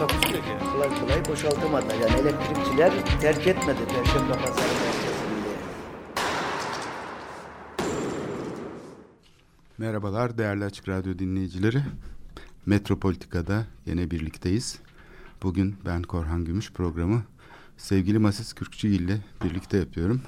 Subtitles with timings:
[0.00, 0.72] Takusu yok yani.
[0.72, 1.86] kolay kolay boşaltamadı.
[2.02, 5.50] Yani elektrikçiler terk etmedi Perşembe Pazarı merkezinde.
[9.78, 11.82] Merhabalar değerli Açık Radyo dinleyicileri.
[12.66, 14.78] Metropolitika'da yine birlikteyiz.
[15.42, 17.22] Bugün ben Korhan Gümüş programı
[17.76, 20.22] sevgili Masis Kürkçü ile birlikte yapıyorum.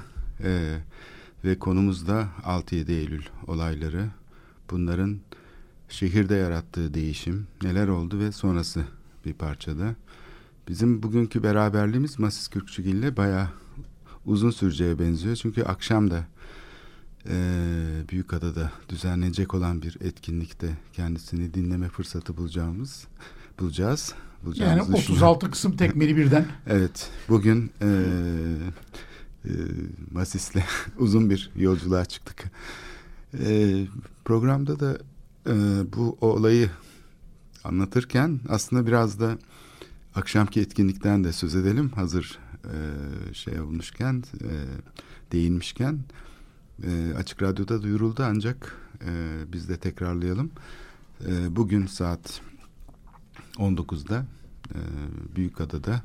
[0.44, 0.76] Ee,
[1.44, 4.08] ve konumuz da 6-7 Eylül olayları.
[4.70, 5.18] Bunların
[5.88, 8.84] şehirde yarattığı değişim, neler oldu ve sonrası
[9.24, 9.94] bir parçada.
[10.68, 13.48] Bizim bugünkü beraberliğimiz Masis Kürkçü ile bayağı
[14.26, 15.36] uzun süreceğe benziyor.
[15.36, 16.26] Çünkü akşam da
[17.28, 23.06] ee, Büyükada'da düzenlenecek olan bir etkinlikte kendisini dinleme fırsatı bulacağımız
[23.60, 24.14] bulacağız.
[24.14, 26.46] Yani bulacağımızı 36 kısım tekmeli birden.
[26.66, 27.86] Evet, bugün e,
[29.44, 29.50] e,
[30.10, 30.62] Masis'le
[30.98, 32.44] uzun bir yolculuğa çıktık.
[33.38, 33.84] E,
[34.24, 34.98] programda da
[35.46, 35.54] e,
[35.96, 36.70] bu olayı
[37.64, 39.38] anlatırken aslında biraz da
[40.14, 41.90] akşamki etkinlikten de söz edelim.
[41.94, 44.50] Hazır e, şey olmuşken, e,
[45.32, 45.98] değinmişken
[46.86, 50.50] e, Açık Radyo'da duyuruldu ancak e, biz de tekrarlayalım.
[51.26, 52.40] E, bugün saat
[53.56, 54.26] 19'da
[54.70, 54.78] e,
[55.36, 56.02] Büyükada'da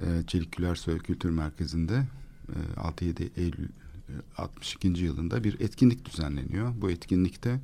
[0.00, 2.06] e, Çelik Gülersoy Kültür Merkezi'nde
[2.48, 4.88] e, 6-7 Eylül e, 62.
[4.88, 6.72] yılında bir etkinlik düzenleniyor.
[6.80, 7.60] Bu etkinlikte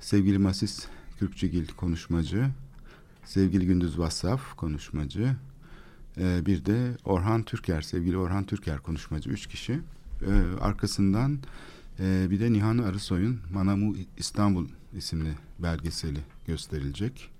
[0.00, 0.86] sevgili Masis
[1.20, 2.50] Kürkçügil konuşmacı,
[3.24, 5.36] sevgili Gündüz Vassaf konuşmacı,
[6.18, 9.30] e, bir de Orhan Türker, sevgili Orhan Türker konuşmacı.
[9.30, 9.72] Üç kişi.
[9.72, 11.38] E, arkasından
[11.98, 17.30] e, bir de Nihan Arısoy'un Manamu İstanbul isimli belgeseli gösterilecek.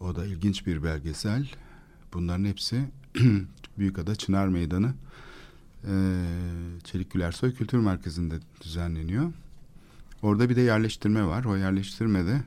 [0.00, 1.50] O da ilginç bir belgesel.
[2.12, 2.84] Bunların hepsi
[3.78, 4.94] Büyükada Çınar Meydanı
[5.84, 5.94] e,
[6.84, 9.32] Çelik Gülersoy Kültür Merkezi'nde düzenleniyor.
[10.24, 11.44] Orada bir de yerleştirme var.
[11.44, 12.42] O yerleştirmede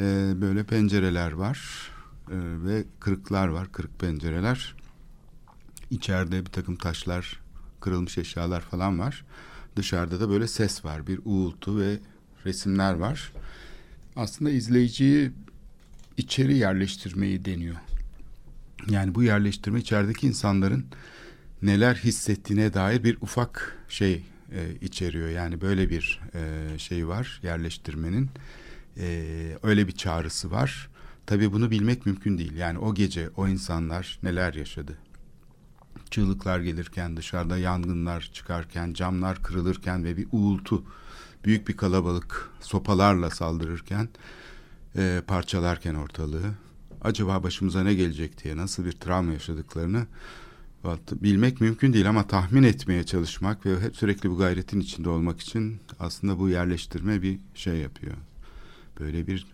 [0.00, 1.90] e, böyle pencereler var
[2.30, 4.74] e, ve kırıklar var, kırık pencereler.
[5.90, 7.40] İçeride bir takım taşlar,
[7.80, 9.24] kırılmış eşyalar falan var.
[9.76, 11.98] Dışarıda da böyle ses var, bir uğultu ve
[12.44, 13.32] resimler var.
[14.16, 15.30] Aslında izleyiciyi
[16.16, 17.76] içeri yerleştirmeyi deniyor.
[18.90, 20.86] Yani bu yerleştirme içerideki insanların
[21.62, 25.28] neler hissettiğine dair bir ufak şey e, içeriyor.
[25.28, 28.30] Yani böyle bir e, şey var yerleştirmenin.
[29.00, 30.90] E, öyle bir çağrısı var.
[31.26, 32.56] Tabii bunu bilmek mümkün değil.
[32.56, 34.98] Yani o gece o insanlar neler yaşadı.
[36.10, 40.84] Çığlıklar gelirken, dışarıda yangınlar çıkarken, camlar kırılırken ve bir uğultu,
[41.44, 44.08] büyük bir kalabalık sopalarla saldırırken,
[44.96, 46.54] e, parçalarken ortalığı,
[47.02, 50.06] acaba başımıza ne gelecek diye nasıl bir travma yaşadıklarını
[51.12, 55.80] bilmek mümkün değil ama tahmin etmeye çalışmak ve hep sürekli bu gayretin içinde olmak için
[55.98, 58.16] aslında bu yerleştirme bir şey yapıyor.
[59.00, 59.46] Böyle bir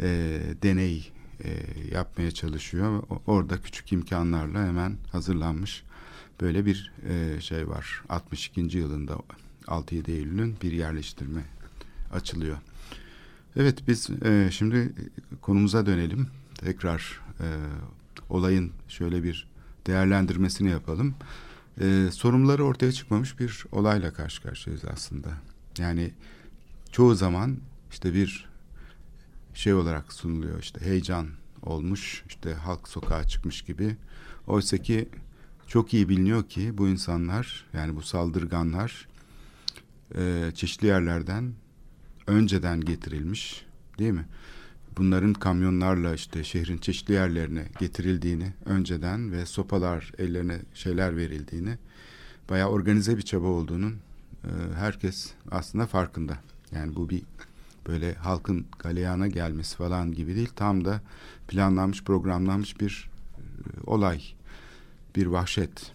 [0.00, 1.12] e, deney
[1.44, 1.50] e,
[1.92, 3.02] yapmaya çalışıyor.
[3.26, 5.82] Orada küçük imkanlarla hemen hazırlanmış
[6.40, 8.02] böyle bir e, şey var.
[8.08, 8.78] 62.
[8.78, 9.18] yılında
[9.66, 11.44] 6-7 Eylül'ün bir yerleştirme
[12.12, 12.56] açılıyor.
[13.56, 14.92] Evet biz e, şimdi
[15.40, 16.28] konumuza dönelim.
[16.54, 17.46] Tekrar e,
[18.30, 19.46] olayın şöyle bir
[19.86, 21.14] değerlendirmesini yapalım.
[21.80, 25.28] E, sorumluları ortaya çıkmamış bir olayla karşı karşıyayız aslında.
[25.78, 26.10] Yani
[26.92, 27.56] çoğu zaman
[27.90, 28.51] işte bir
[29.54, 31.28] şey olarak sunuluyor işte heyecan
[31.62, 33.96] olmuş işte halk sokağa çıkmış gibi.
[34.46, 35.08] Oysa ki
[35.66, 39.08] çok iyi biliniyor ki bu insanlar yani bu saldırganlar
[40.16, 41.52] e, çeşitli yerlerden
[42.26, 43.66] önceden getirilmiş
[43.98, 44.26] değil mi?
[44.96, 51.78] Bunların kamyonlarla işte şehrin çeşitli yerlerine getirildiğini önceden ve sopalar ellerine şeyler verildiğini
[52.50, 53.92] bayağı organize bir çaba olduğunun
[54.44, 56.38] e, herkes aslında farkında.
[56.74, 57.22] Yani bu bir
[57.86, 60.50] böyle halkın galeyana gelmesi falan gibi değil.
[60.56, 61.00] Tam da
[61.48, 63.40] planlanmış, programlanmış bir e,
[63.86, 64.22] olay,
[65.16, 65.92] bir vahşet.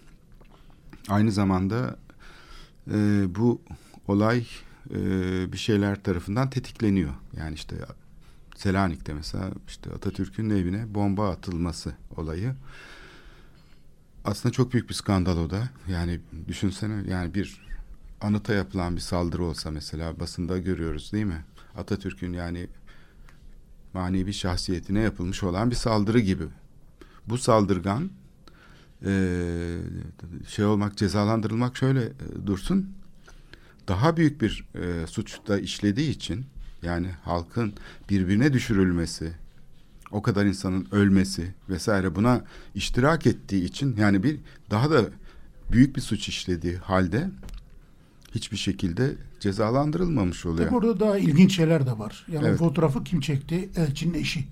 [1.09, 1.97] Aynı zamanda
[2.91, 3.61] e, bu
[4.07, 4.47] olay
[4.89, 4.99] e,
[5.51, 7.13] bir şeyler tarafından tetikleniyor.
[7.37, 7.75] Yani işte
[8.55, 12.55] Selanik'te mesela işte Atatürk'ün evine bomba atılması olayı.
[14.25, 15.69] Aslında çok büyük bir skandal o da.
[15.87, 17.67] Yani düşünsene yani bir
[18.21, 21.43] anıta yapılan bir saldırı olsa mesela basında görüyoruz değil mi?
[21.77, 22.67] Atatürk'ün yani
[23.93, 26.43] manevi şahsiyetine yapılmış olan bir saldırı gibi.
[27.27, 28.09] Bu saldırgan
[29.05, 29.77] e,
[30.47, 32.11] şey olmak, cezalandırılmak şöyle e,
[32.45, 32.89] dursun.
[33.87, 36.45] Daha büyük bir e, suçta işlediği için
[36.81, 37.73] yani halkın
[38.09, 39.33] birbirine düşürülmesi,
[40.11, 42.43] o kadar insanın ölmesi vesaire buna
[42.75, 44.39] iştirak ettiği için yani bir
[44.71, 45.05] daha da
[45.71, 47.29] büyük bir suç işlediği halde
[48.35, 50.69] hiçbir şekilde cezalandırılmamış oluyor.
[50.69, 52.25] Tabii burada daha ilginç şeyler de var.
[52.31, 52.59] Yani Evet.
[52.59, 53.69] fotoğrafı kim çekti?
[53.75, 54.47] Elçinin eşi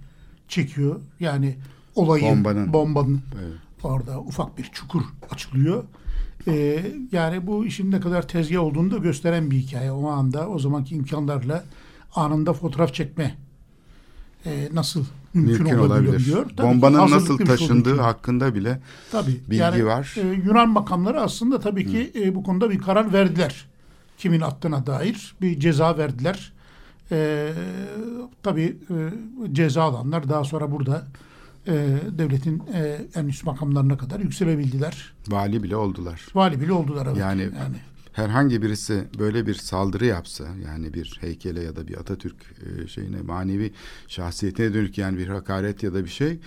[0.47, 0.99] çekiyor.
[1.19, 1.55] Yani
[1.95, 2.73] olayı Bombanın.
[2.73, 3.53] bombanın Evet.
[3.83, 5.01] orada ufak bir çukur
[5.31, 5.83] açılıyor.
[6.47, 9.91] Ee, yani bu işin ne kadar tezgah olduğunu da gösteren bir hikaye.
[9.91, 11.63] O anda o zamanki imkanlarla
[12.15, 13.35] anında fotoğraf çekme
[14.45, 16.33] e, nasıl mümkün, Mümkün olabilir.
[16.57, 19.41] Tabii Bombanın nasıl şey taşındığı hakkında bile Tabii.
[19.49, 20.15] bilgi yani, var.
[20.17, 23.65] e, Yunan makamları aslında tabii ki e, bu konuda bir karar verdiler.
[24.17, 26.53] Kimin attığına dair bir ceza verdiler.
[27.11, 27.49] E,
[28.43, 28.95] tabii e,
[29.53, 31.07] ceza alanlar daha sonra burada
[31.67, 31.73] e,
[32.17, 35.13] devletin e, en üst makamlarına kadar yükselebildiler.
[35.27, 36.21] vali bile oldular.
[36.33, 37.05] Vali bile oldular.
[37.07, 37.17] Evet.
[37.17, 37.75] Yani- yani
[38.15, 42.35] herhangi birisi böyle bir saldırı yapsa yani bir heykele ya da bir Atatürk
[42.83, 43.73] e, şeyine manevi
[44.07, 46.39] şahsiyetine dönük yani bir hakaret ya da bir şey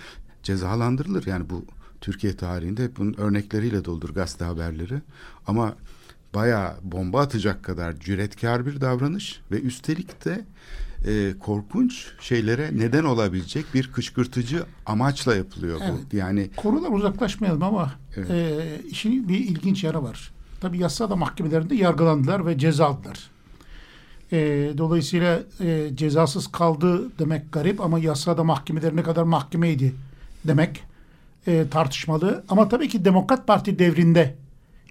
[0.43, 1.27] cezalandırılır.
[1.27, 1.65] Yani bu
[2.01, 5.01] Türkiye tarihinde hep bunun örnekleriyle doldur gazete haberleri.
[5.47, 5.75] Ama
[6.35, 10.45] bayağı bomba atacak kadar cüretkar bir davranış ve üstelik de
[11.07, 15.93] e, korkunç şeylere neden olabilecek bir kışkırtıcı amaçla yapılıyor Evet.
[16.11, 16.15] bu.
[16.15, 18.29] Yani konudan uzaklaşmayalım ama Evet.
[18.31, 20.31] e, işin bir ilginç yanı var.
[20.61, 23.29] Tabii yasada mahkemelerinde yargılandılar ve ceza aldılar.
[24.31, 24.37] E,
[24.77, 29.95] dolayısıyla e, cezasız kaldı demek garip ama yasada mahkemeler ne kadar mahkemeydi
[30.47, 30.83] demek
[31.47, 32.43] e, tartışmalı.
[32.49, 34.35] Ama tabii ki Demokrat Parti devrinde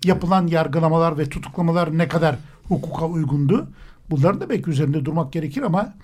[0.05, 2.37] yapılan yargılamalar ve tutuklamalar ne kadar
[2.69, 3.69] hukuka uygundu.
[4.11, 5.95] Bunların da belki üzerinde durmak gerekir ama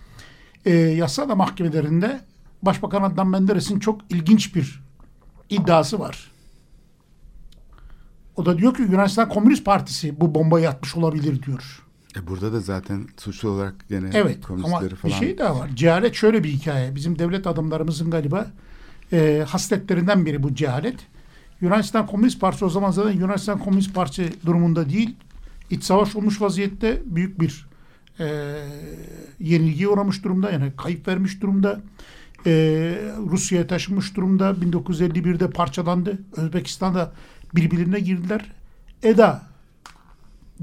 [0.66, 2.20] e, yasada mahkemelerinde
[2.62, 4.82] Başbakan Adnan Menderes'in çok ilginç bir
[5.50, 6.30] iddiası var.
[8.36, 11.82] O da diyor ki Yunanistan Komünist Partisi bu bombayı atmış olabilir diyor.
[12.16, 15.70] e, burada da zaten suçlu olarak gene Evet ama komünistleri bir falan şey daha var.
[15.74, 16.94] Cehalet şöyle bir hikaye.
[16.94, 18.46] Bizim devlet adamlarımızın galiba
[19.12, 20.96] e, hasletlerinden biri bu cehalet.
[21.60, 25.16] Yunanistan Komünist Partisi o zaman zaten Yunanistan Komünist Partisi durumunda değil.
[25.70, 27.66] İç savaş olmuş vaziyette büyük bir
[28.20, 28.54] e,
[29.40, 30.50] yenilgiye uğramış durumda.
[30.50, 31.80] Yani kayıp vermiş durumda.
[32.46, 32.50] E,
[33.30, 34.50] Rusya'ya taşınmış durumda.
[34.50, 36.18] 1951'de parçalandı.
[36.36, 37.12] Özbekistan'da
[37.56, 38.52] birbirine girdiler.
[39.02, 39.42] EDA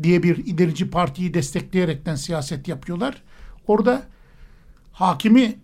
[0.03, 3.21] diye bir ilerici partiyi destekleyerekten siyaset yapıyorlar.
[3.67, 4.03] Orada
[4.91, 5.55] hakimi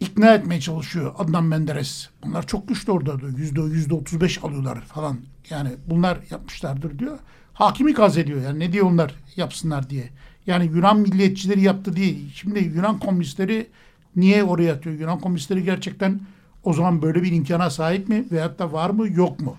[0.00, 2.08] ikna etmeye çalışıyor Adnan Menderes.
[2.24, 3.38] Bunlar çok güçlü orada diyor.
[3.38, 5.18] Yüzde yüzde otuz beş alıyorlar falan.
[5.50, 7.18] Yani bunlar yapmışlardır diyor.
[7.52, 8.42] Hakimi gaz ediyor.
[8.42, 10.08] Yani ne diyor onlar yapsınlar diye.
[10.46, 12.14] Yani Yunan milliyetçileri yaptı diye.
[12.34, 13.66] Şimdi Yunan komünistleri
[14.16, 14.98] niye oraya atıyor?
[15.00, 16.20] Yunan komünistleri gerçekten
[16.64, 18.24] o zaman böyle bir imkana sahip mi?
[18.32, 19.56] Veyahut da var mı yok mu?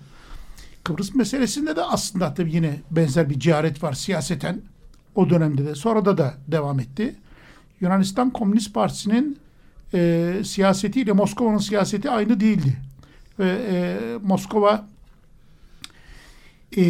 [0.88, 4.60] Kıbrıs meselesinde de aslında tabii yine benzer bir ciharet var siyaseten.
[5.14, 7.16] O dönemde de sonra da da devam etti.
[7.80, 9.38] Yunanistan Komünist Partisi'nin
[9.94, 12.76] e, siyasetiyle Moskova'nın siyaseti aynı değildi.
[13.38, 14.86] Ve e, Moskova
[16.76, 16.82] e,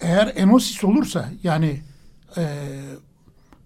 [0.00, 1.80] eğer Enosis olursa yani
[2.36, 2.42] e,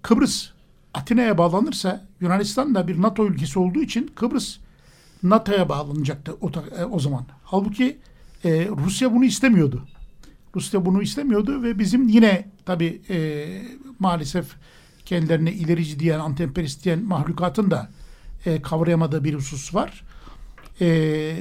[0.03, 0.49] Kıbrıs
[0.95, 4.59] Atina'ya bağlanırsa Yunanistan da bir NATO ülkesi olduğu için Kıbrıs
[5.23, 7.25] NATO'ya bağlanacaktı o, e, o zaman.
[7.45, 7.99] Halbuki
[8.45, 9.85] e, Rusya bunu istemiyordu.
[10.55, 13.47] Rusya bunu istemiyordu ve bizim yine tabii e,
[13.99, 14.47] maalesef
[15.05, 17.91] kendilerine ilerici diyen, antemperist diyen mahlukatın da
[18.47, 20.05] e, kavrayamadığı bir husus var.
[20.81, 21.37] E,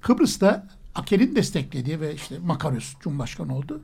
[0.00, 3.82] Kıbrıs'ta Akel'in desteklediği ve işte Makarios Cumhurbaşkanı oldu.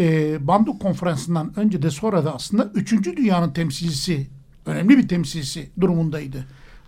[0.00, 4.26] E, Bandung Konferansı'ndan önce de sonra da aslında üçüncü dünyanın temsilcisi,
[4.66, 6.44] önemli bir temsilcisi durumundaydı.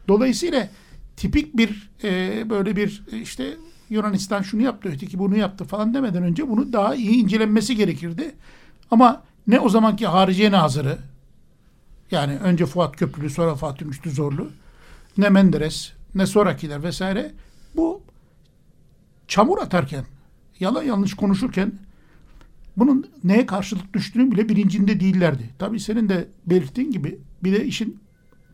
[0.09, 0.69] Dolayısıyla
[1.17, 3.57] tipik bir e, böyle bir işte
[3.93, 8.35] Yunanistan şunu yaptı, öteki bunu yaptı falan demeden önce bunu daha iyi incelenmesi gerekirdi.
[8.91, 10.99] Ama ne o zamanki Hariciye Nazırı
[12.11, 14.51] yani önce Fuat Köprülü sonra Fatih Müslü Zorlu
[15.19, 17.33] ne Menderes ne sonrakiler vesaire
[17.77, 18.03] bu
[19.29, 20.05] çamur atarken
[20.61, 21.73] yalan yanlış konuşurken
[22.77, 25.51] bunun neye karşılık düştüğünün bile bilincinde değillerdi.
[25.59, 28.01] Tabii senin de belirttiğin gibi bir de işin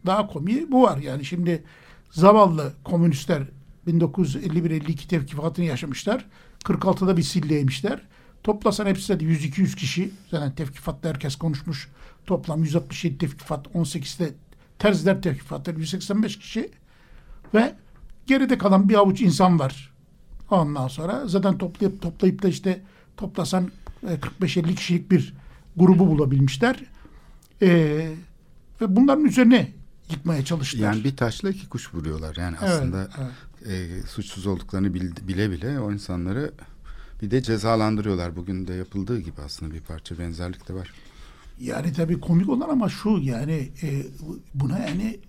[0.06, 0.98] daha komiği bu var.
[0.98, 1.64] Yani şimdi
[2.10, 3.42] zavallı komünistler
[3.88, 6.24] 1951-52 tevkifatını yaşamışlar.
[6.64, 8.00] 46'da bir silleymişler.
[8.42, 10.10] Toplasan hepsi de 100-200 kişi.
[10.30, 11.88] Zaten tevkifatta herkes konuşmuş.
[12.26, 14.34] Toplam 167 tevkifat, 18'de
[14.78, 16.70] terziler tevkifatları 185 kişi.
[17.54, 17.74] Ve
[18.26, 19.92] geride kalan bir avuç insan var.
[20.50, 22.80] Ondan sonra zaten toplayıp toplayıp da işte
[23.16, 23.70] toplasan
[24.08, 25.34] e, 45-50 kişilik bir
[25.76, 26.80] grubu bulabilmişler.
[27.62, 27.68] E,
[28.80, 29.72] ve bunların üzerine
[30.10, 30.92] yıkmaya çalıştılar.
[30.92, 32.36] Yani bir taşla iki kuş vuruyorlar.
[32.36, 34.02] Yani Evet, aslında evet.
[34.02, 36.52] e, suçsuz olduklarını bil- bile bile o insanları
[37.22, 38.36] bir de cezalandırıyorlar.
[38.36, 40.92] Bugün de yapıldığı gibi aslında bir parça benzerlik de var.
[41.60, 44.06] Yani tabii komik olan ama şu yani e,
[44.54, 45.20] buna yani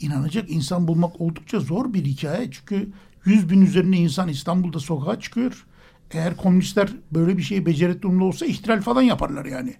[0.00, 2.50] inanacak insan bulmak oldukça zor bir hikaye.
[2.50, 2.88] Çünkü
[3.24, 5.66] 100 bin üzerinde insan İstanbul'da sokağa çıkıyor.
[6.10, 9.74] Eğer komünistler böyle bir şeyi durumda olsa ihtilal falan yaparlar yani.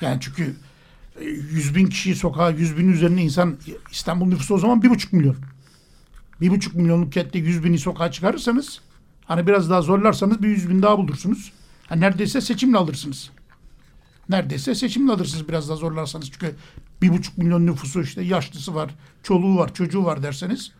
[0.00, 0.56] Yani çünkü
[1.20, 3.56] 100 bin kişi sokağa 100 bin üzerinde insan
[3.90, 5.36] İstanbul nüfusu o zaman bir buçuk milyon.
[6.40, 8.80] Bir buçuk milyonluk kentte 100 bini sokağa çıkarırsanız
[9.24, 11.52] hani biraz daha zorlarsanız bir 100 bin daha bulursunuz.
[11.88, 13.30] Ha, neredeyse seçimle alırsınız
[14.28, 16.30] neredeyse seçimle alırsınız biraz daha zorlarsanız.
[16.30, 16.54] Çünkü
[17.02, 18.90] bir buçuk milyon nüfusu işte yaşlısı var,
[19.22, 20.72] çoluğu var, çocuğu var derseniz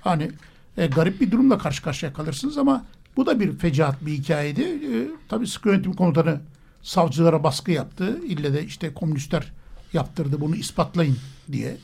[0.00, 0.30] hani
[0.76, 2.84] e, garip bir durumla karşı karşıya kalırsınız ama
[3.16, 4.62] bu da bir fecaat bir hikayeydi.
[4.62, 6.40] E, tabii sıkı yönetim komutanı
[6.82, 8.20] savcılara baskı yaptı.
[8.26, 9.52] İlle de işte komünistler
[9.94, 11.16] yaptırdı bunu ispatlayın
[11.52, 11.76] diye.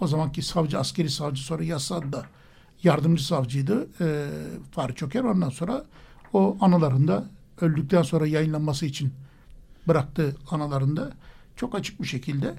[0.00, 2.26] O zamanki savcı, askeri savcı sonra yasada da
[2.82, 4.26] yardımcı savcıydı e,
[4.72, 5.24] Fahri Çöker.
[5.24, 5.84] Ondan sonra
[6.32, 7.24] o anılarında
[7.60, 9.12] öldükten sonra yayınlanması için
[9.88, 11.12] bıraktığı analarında
[11.56, 12.54] çok açık bir şekilde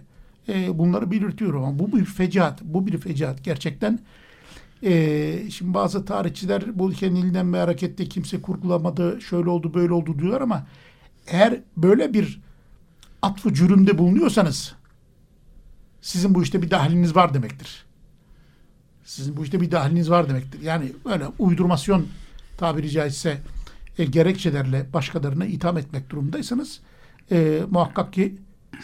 [0.50, 2.62] e, bunları belirtiyor ama bu bir fecaat.
[2.62, 3.44] Bu bir fecaat.
[3.44, 4.00] Gerçekten
[4.84, 10.20] e, şimdi bazı tarihçiler bu ülkenin elinden bir harekette kimse kurgulamadı, şöyle oldu, böyle oldu
[10.20, 10.68] diyorlar ama
[11.28, 12.42] eğer böyle bir
[13.22, 14.76] atfı cürümde bulunuyorsanız
[16.02, 17.86] sizin bu işte bir dahiliniz var demektir.
[19.06, 20.62] Sizin bu işte bir dahiliniz var demektir.
[20.62, 22.08] Yani böyle uydurmasyon
[22.58, 23.42] tabiri caizse
[23.98, 26.80] e, gerekçelerle başkalarına itham etmek durumundaysanız
[27.32, 28.36] e, muhakkak ki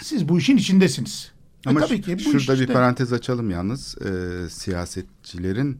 [0.02, 1.32] siz bu işin içindesiniz.
[1.66, 3.98] E, Ama e, tabii ki bu şurada işte, bir parantez açalım yalnız.
[4.02, 4.10] E,
[4.50, 5.80] siyasetçilerin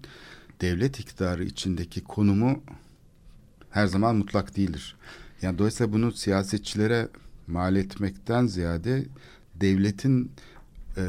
[0.62, 2.64] devlet iktidarı içindeki konumu
[3.70, 4.96] her zaman mutlak değildir.
[5.42, 7.08] Yani dolayısıyla bunu siyasetçilere
[7.48, 9.06] mal etmekten ziyade
[9.56, 10.32] devletin
[10.98, 11.04] e,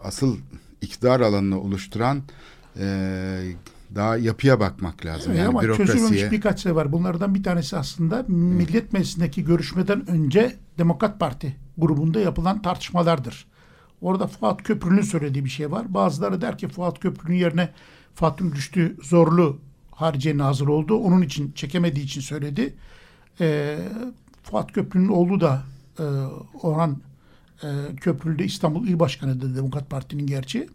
[0.00, 0.36] asıl
[0.80, 2.22] iktidar alanını oluşturan
[2.78, 2.86] e,
[3.94, 5.36] daha yapıya bakmak lazım.
[5.36, 5.98] Yani ama bürokrasiye.
[5.98, 6.92] çözülmemiş birkaç şey var.
[6.92, 13.46] Bunlardan bir tanesi aslında Millet Meclisi'ndeki görüşmeden önce Demokrat Parti grubunda yapılan tartışmalardır.
[14.00, 15.94] Orada Fuat Köprülü'nün söylediği bir şey var.
[15.94, 17.68] Bazıları der ki Fuat Köprülü'nün yerine
[18.14, 19.58] Fatih Rüştü Zorlu
[19.90, 20.96] Hariciye Nazır oldu.
[20.96, 22.74] Onun için çekemediği için söyledi.
[23.40, 23.78] Ee,
[24.42, 25.62] Fuat Köprülü'nün oğlu da
[25.98, 26.04] e,
[26.62, 27.00] Orhan
[27.62, 30.68] e, Köprülü de İstanbul İl Başkanı'dır Demokrat Parti'nin gerçi.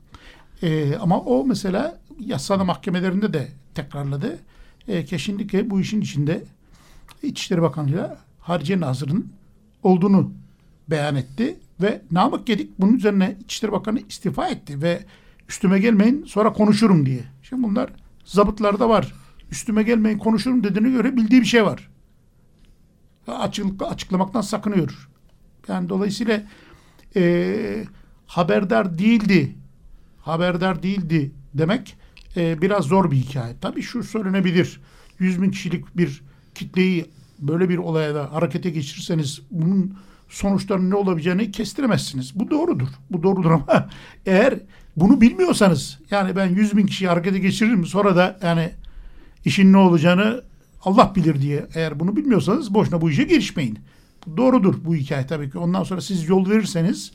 [0.62, 4.40] E, ama o mesela yasada mahkemelerinde de tekrarladı.
[4.88, 6.44] E, kesinlikle bu işin içinde
[7.24, 9.32] İçişleri Bakanlığı'yla Hariciye Nazırı'nın
[9.84, 10.32] olduğunu
[10.90, 15.06] beyan etti ve Namık Gedik bunun üzerine İçişleri Bakanı istifa etti ve
[15.50, 17.24] üstüme gelmeyin sonra konuşurum diye.
[17.44, 17.90] Şimdi bunlar
[18.26, 19.14] zabıtlarda var.
[19.52, 21.90] Üstüme gelmeyin konuşurum dediğine göre bildiği bir şey var.
[23.28, 25.10] Açık, açıklamaktan sakınıyor.
[25.68, 26.44] Yani dolayısıyla
[27.16, 27.86] e,
[28.28, 29.56] haberdar değildi.
[30.22, 31.96] Haberdar değildi demek
[32.38, 33.54] e, biraz zor bir hikaye.
[33.62, 34.80] Tabii şu söylenebilir.
[35.20, 36.22] 100 bin kişilik bir
[36.56, 37.06] kitleyi
[37.40, 39.98] böyle bir olaya da harekete geçirirseniz bunun
[40.30, 42.40] sonuçlarının ne olabileceğini kestiremezsiniz.
[42.40, 42.88] Bu doğrudur.
[43.10, 43.90] Bu doğrudur ama
[44.26, 44.60] eğer
[44.98, 48.72] bunu bilmiyorsanız yani ben 100 bin kişiyi harekete geçiririm sonra da yani
[49.46, 50.44] işin ne olacağını
[50.86, 53.80] Allah bilir diye eğer bunu bilmiyorsanız boşuna bu işe girişmeyin.
[54.38, 55.58] Doğrudur bu hikaye tabii ki.
[55.58, 57.12] Ondan sonra siz yol verirseniz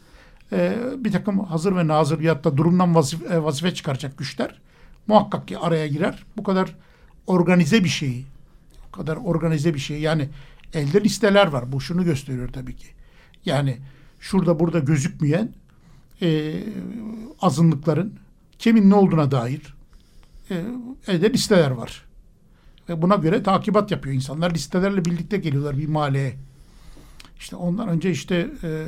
[0.53, 4.61] e, bir takım hazır ve nazır ya da durumdan vazife, e, vazife çıkaracak güçler
[5.07, 6.25] muhakkak ki araya girer.
[6.37, 6.75] Bu kadar
[7.27, 8.25] organize bir şey,
[8.89, 10.29] bu kadar organize bir şey yani
[10.75, 11.73] elde listeler var.
[11.73, 12.87] Bu şunu gösteriyor tabii ki.
[13.45, 13.79] Yani
[14.21, 15.55] şurada burada gözükmeyen
[16.23, 16.55] e,
[17.41, 18.15] azınlıkların
[18.59, 19.75] kimin ne olduğuna dair
[20.51, 20.65] e,
[21.07, 22.05] elde listeler var.
[22.89, 24.55] Ve buna göre takibat yapıyor insanlar.
[24.55, 26.37] Listelerle birlikte geliyorlar bir mahalleye.
[27.39, 28.87] İşte ondan önce işte e,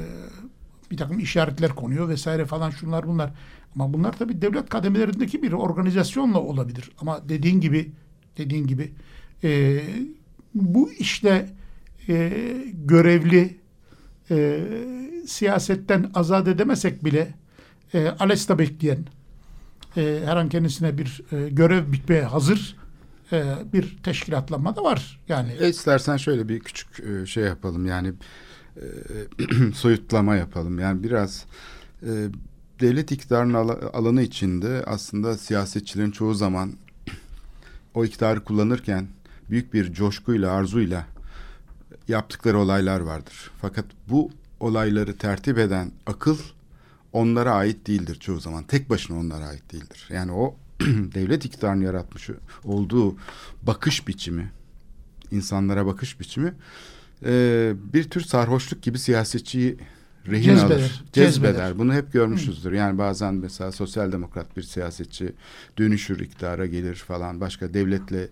[0.90, 3.30] bir takım işaretler konuyor vesaire falan şunlar bunlar.
[3.75, 6.90] Ama bunlar tabii devlet kademelerindeki bir organizasyonla olabilir.
[7.00, 7.92] Ama dediğin gibi
[8.38, 8.92] dediğin gibi
[9.45, 9.80] e,
[10.54, 11.49] bu işte
[12.09, 12.33] e,
[12.75, 13.57] görevli
[14.30, 14.61] e,
[15.26, 17.35] siyasetten azat edemesek bile
[17.95, 19.07] e, Alesta bekleyen
[19.97, 22.79] e, her an kendisine bir e, görev bitmeye hazır
[23.32, 25.20] e, bir teşkilatlanma da var.
[25.28, 28.12] Yani E, istersen şöyle bir küçük e, şey yapalım yani
[28.76, 28.84] e,
[29.75, 30.78] soyutlama yapalım.
[30.78, 31.44] Yani biraz
[32.80, 36.72] devlet iktidarının ala- alanı içinde aslında siyasetçilerin çoğu zaman
[37.94, 39.06] o iktidarı kullanırken
[39.50, 41.06] büyük bir coşkuyla, arzuyla
[42.08, 43.50] yaptıkları olaylar vardır.
[43.60, 46.38] Fakat bu olayları tertip eden akıl
[47.12, 48.64] onlara ait değildir çoğu zaman.
[48.64, 50.08] Tek başına onlara ait değildir.
[50.12, 50.56] Yani o
[51.14, 52.30] devlet iktidarını yaratmış
[52.64, 53.16] olduğu
[53.62, 54.50] bakış biçimi,
[55.30, 56.54] insanlara bakış biçimi
[57.25, 59.76] e, bir tür sarhoşluk gibi siyasetçiyi
[60.28, 61.04] rehin Cezbeder, alır.
[61.12, 61.52] cezbeder.
[61.52, 61.78] Cezbeder.
[61.78, 62.72] Bunu hep görmüşüzdür.
[62.72, 65.32] Yani bazen mesela sosyal demokrat bir siyasetçi
[65.78, 68.28] dönüşür iktidara gelir falan başka devletle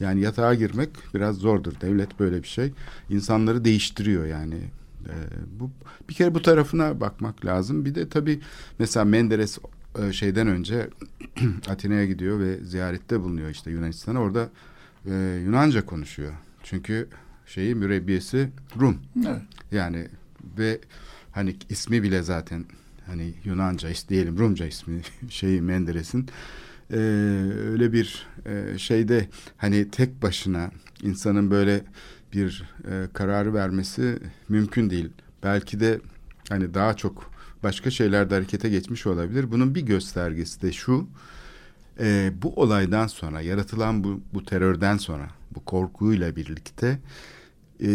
[0.00, 1.72] yani yatağa girmek biraz zordur.
[1.80, 2.72] Devlet böyle bir şey.
[3.10, 4.54] İnsanları değiştiriyor yani.
[5.06, 5.12] Ee,
[5.60, 5.70] bu
[6.08, 7.84] bir kere bu tarafına bakmak lazım.
[7.84, 8.40] Bir de tabii
[8.78, 9.58] mesela Menderes
[9.98, 10.90] e, şeyden önce
[11.68, 14.20] Atina'ya gidiyor ve ziyarette bulunuyor işte Yunanistan'a.
[14.20, 14.50] Orada
[15.06, 16.32] e, Yunanca konuşuyor.
[16.62, 17.08] Çünkü
[17.46, 18.48] şeyi mürebbiyesi
[18.80, 18.98] Rum.
[19.26, 19.42] Evet.
[19.72, 20.08] Yani
[20.58, 20.80] ve
[21.32, 22.64] hani ismi bile zaten
[23.06, 26.26] hani Yunanca is diyelim Rumca ismi şeyi Menderes'in
[26.92, 26.96] Ee,
[27.70, 30.70] öyle bir e, şeyde hani tek başına
[31.02, 31.84] insanın böyle
[32.32, 34.18] bir e, kararı vermesi
[34.48, 35.08] mümkün değil.
[35.42, 36.00] Belki de
[36.48, 37.30] hani daha çok
[37.62, 39.50] başka şeylerde harekete geçmiş olabilir.
[39.50, 41.06] Bunun bir göstergesi de şu.
[42.00, 46.98] e, bu olaydan sonra yaratılan bu, bu terörden sonra bu korkuyla birlikte
[47.80, 47.88] e,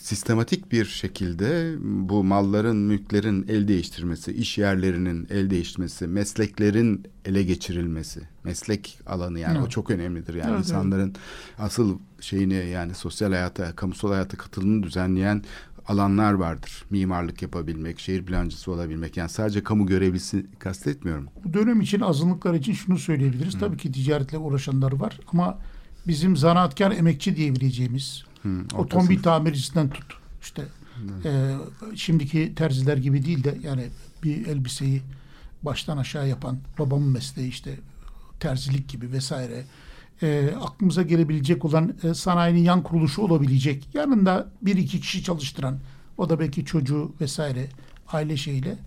[0.00, 8.20] sistematik bir şekilde bu malların, mülklerin el değiştirmesi, iş yerlerinin el değiştirmesi, mesleklerin ele geçirilmesi,
[8.44, 9.66] meslek alanı yani Evet.
[9.66, 10.34] o çok önemlidir.
[10.34, 10.64] Yani Evet, evet.
[10.68, 11.14] insanların
[11.58, 15.44] asıl şeyini yani sosyal hayata, kamusal hayata katılımını düzenleyen
[15.90, 16.84] alanlar vardır.
[16.90, 19.16] Mimarlık yapabilmek, şehir plancısı olabilmek.
[19.16, 21.26] Yani sadece kamu görevlisi kastetmiyorum.
[21.44, 23.58] Bu dönem için azınlıklar için şunu söyleyebiliriz.
[23.58, 25.58] Tabii ki ticaretle uğraşanlar var ama
[26.06, 30.62] bizim zanaatkar emekçi diyebileceğimiz Hı, otomobil tamircisinden tut işte
[31.24, 31.56] e,
[31.94, 33.88] şimdiki terziler gibi değil de yani
[34.22, 35.02] bir elbiseyi
[35.62, 37.74] baştan aşağı yapan babamın mesleği işte
[38.40, 39.64] terzilik gibi vesaire
[40.22, 45.78] e, aklımıza gelebilecek olan e, sanayinin yan kuruluşu olabilecek yanında bir iki kişi çalıştıran
[46.18, 47.68] o da belki çocuğu vesaire
[48.08, 48.78] aile şeyiyle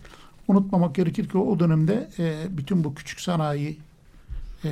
[0.47, 3.77] unutmamak gerekir ki o dönemde e, bütün bu küçük sanayi
[4.65, 4.71] e,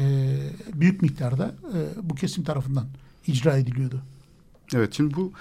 [0.74, 2.88] büyük miktarda e, bu kesim tarafından
[3.28, 4.02] icra ediliyordu.
[4.76, 5.32] Evet şimdi bu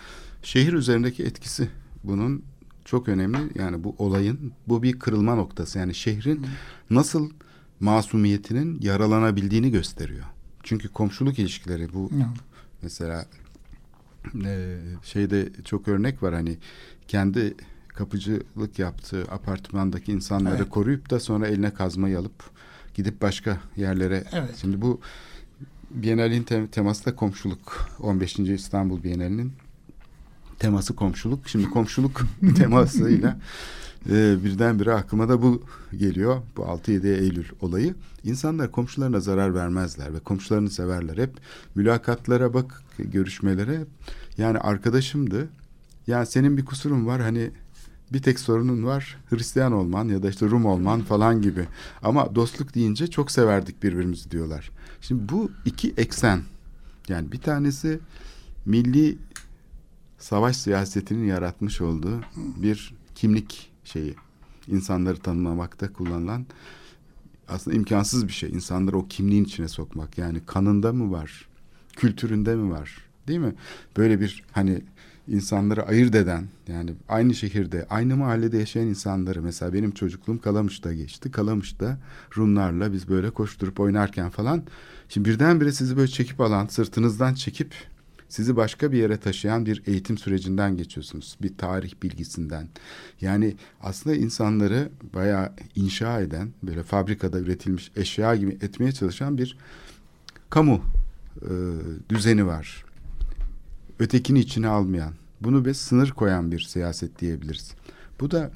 [0.43, 1.69] şehir üzerindeki etkisi
[2.05, 2.43] bunun
[2.85, 3.39] çok önemli.
[3.55, 5.79] Yani bu olayın bu bir kırılma noktası.
[5.79, 6.47] Yani şehrin
[6.91, 7.31] nasıl
[7.81, 10.25] masumiyetinin yaralanabildiğini gösteriyor.
[10.63, 12.25] Çünkü komşuluk ilişkileri bu Yani.
[12.83, 13.27] mesela
[14.45, 16.59] e, şeyde çok örnek var hani
[17.09, 17.55] kendi
[17.89, 20.71] kapıcılık yaptığı apartmandaki insanları Evet.
[20.71, 22.51] koruyup da sonra eline kazmayı alıp
[22.95, 24.57] gidip başka yerlere Evet.
[24.61, 25.01] şimdi bu
[25.91, 28.39] Bienalin tem- teması da komşuluk 15.
[28.39, 29.53] İstanbul Bienalinin
[30.59, 32.23] teması komşuluk şimdi komşuluk
[32.57, 33.39] temasıyla
[34.09, 35.63] e, birdenbire aklıma da bu
[35.99, 36.43] geliyor.
[36.57, 37.95] Bu 6-7 Eylül olayı.
[38.25, 41.17] İnsanlar komşularına zarar vermezler ve komşularını severler.
[41.17, 41.37] Hep
[41.75, 43.85] mülakatlara bak görüşmelere.
[44.39, 45.49] Yani arkadaşımdı.
[46.07, 47.51] Ya senin bir kusurun var hani
[48.13, 51.67] bir tek sorunun var Hristiyan olman ya da işte Rum olman falan gibi.
[52.03, 54.71] Ama dostluk deyince çok severdik birbirimizi diyorlar.
[55.01, 56.41] Şimdi bu iki eksen.
[57.09, 58.01] Yani bir tanesi
[58.67, 59.19] milli
[60.19, 64.15] savaş siyasetinin yaratmış olduğu bir kimlik şeyi
[64.69, 66.47] insanları tanımlamakta kullanılan
[67.49, 68.51] aslında imkansız bir şey.
[68.51, 70.19] İnsanları o kimliğin içine sokmak.
[70.19, 71.49] Yani kanında mı var?
[71.97, 72.99] Kültüründe mi var?
[73.29, 73.55] Değil mi?
[73.97, 74.83] Böyle bir hani
[75.29, 81.31] insanları ayırt eden yani aynı şehirde, aynı mahallede yaşayan insanları mesela benim çocukluğum Kalamış'ta geçti.
[81.31, 81.99] Kalamış'ta
[82.37, 84.63] Rumlarla biz böyle koşturup oynarken falan
[85.09, 87.75] şimdi birdenbire sizi böyle çekip alan, sırtınızdan çekip
[88.31, 91.37] sizi başka bir yere taşıyan bir eğitim sürecinden geçiyorsunuz.
[91.43, 92.69] Bir tarih bilgisinden.
[93.21, 99.57] Yani aslında insanları bayağı inşa eden, böyle fabrikada üretilmiş eşya gibi etmeye çalışan bir
[100.51, 100.81] kamu
[101.43, 101.51] e,
[102.09, 102.85] düzeni var.
[103.99, 107.75] Ötekini içine almayan, bunu bir sınır koyan bir siyaset diyebiliriz.
[108.21, 108.51] Bu da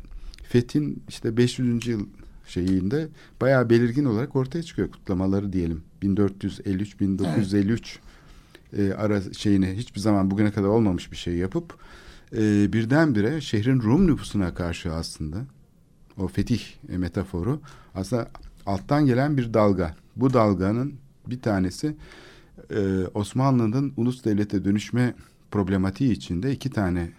[0.49, 1.87] Fethin işte 500.
[1.87, 2.07] yıl
[2.47, 3.09] şeyinde
[3.41, 5.83] bayağı belirgin olarak ortaya çıkıyor kutlamaları diyelim.
[6.03, 7.99] 1453-1953
[8.77, 11.79] e, ara şeyini hiçbir zaman bugüne kadar olmamış bir şey yapıp
[12.37, 15.37] e, birdenbire şehrin Rum nüfusuna karşı aslında
[16.19, 17.61] o fetih e, metaforu
[17.95, 18.31] aslında
[18.67, 19.97] alttan gelen bir dalga.
[20.17, 20.95] Bu dalganın
[21.27, 21.97] bir tanesi
[22.71, 25.15] e, Osmanlı'nın ulus devlete dönüşme
[25.51, 27.11] problematiği içinde iki tane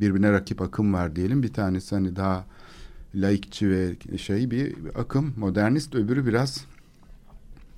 [0.00, 1.42] birbirine rakip akım var diyelim.
[1.42, 2.46] Bir tanesi hani daha
[3.14, 6.64] laikçi ve şey bir akım modernist öbürü biraz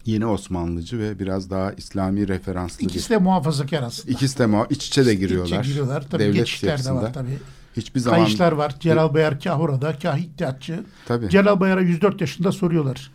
[0.05, 3.15] yeni Osmanlıcı ve biraz daha İslami referanslı İkisi bir.
[3.15, 4.13] de muhafazakar aslında.
[4.13, 5.61] İkisi de muha- iç içe de giriyorlar.
[5.61, 6.07] İçe giriyorlar.
[6.11, 7.39] Tabii Devlet geçişler de var tabii.
[7.77, 8.77] Hiçbir zaman Kayışlar var.
[8.81, 10.85] Celal Bayar kah orada, kah iddiatçı.
[11.07, 11.29] tabii.
[11.31, 13.11] Celal Bayar'a 104 yaşında soruyorlar.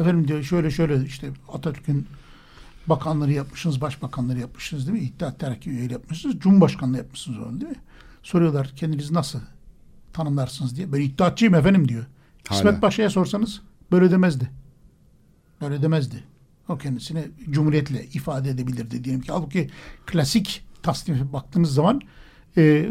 [0.00, 2.06] Efendim diyor şöyle şöyle işte Atatürk'ün
[2.86, 5.04] bakanları yapmışsınız, başbakanları yapmışsınız değil mi?
[5.04, 6.38] İttihat Terakki üyeleri yapmışsınız.
[6.38, 7.78] Cumhurbaşkanlığı yapmışsınız onu değil mi?
[8.22, 9.40] Soruyorlar kendinizi nasıl
[10.12, 10.92] tanımlarsınız diye.
[10.92, 12.04] Ben iddiatçıyım efendim diyor.
[12.48, 12.58] Hala.
[12.58, 13.60] İsmet Paşa'ya sorsanız
[13.92, 14.50] böyle demezdi.
[15.60, 16.24] Böyle demezdi.
[16.68, 19.32] O kendisini cumhuriyetle ifade edebilirdi diyelim ki.
[19.32, 19.70] Halbuki
[20.06, 22.00] klasik tasnife baktığınız zaman
[22.56, 22.88] e,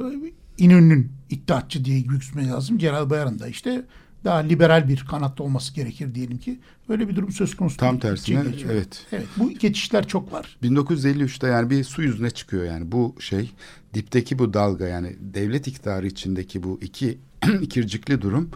[0.58, 2.78] İnönü'nün iddiatçı diye yüksmek lazım.
[2.78, 3.86] Celal Bayar'ın da işte
[4.24, 6.60] daha liberal bir kanatta olması gerekir diyelim ki.
[6.90, 7.78] Öyle bir durum söz konusu.
[7.78, 8.72] Tam tersine Geçiyor.
[8.74, 9.06] evet.
[9.12, 10.58] Evet bu geçişler çok var.
[10.64, 13.52] 1953'te yani bir su yüzüne çıkıyor yani bu şey
[13.94, 17.18] dipteki bu dalga yani devlet iktidarı içindeki bu iki
[17.62, 18.50] ikircikli durum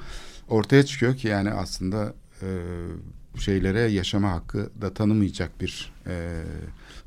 [0.50, 2.48] ortaya çıkıyor ki yani aslında e,
[3.40, 6.44] şeylere yaşama hakkı da tanımayacak bir e,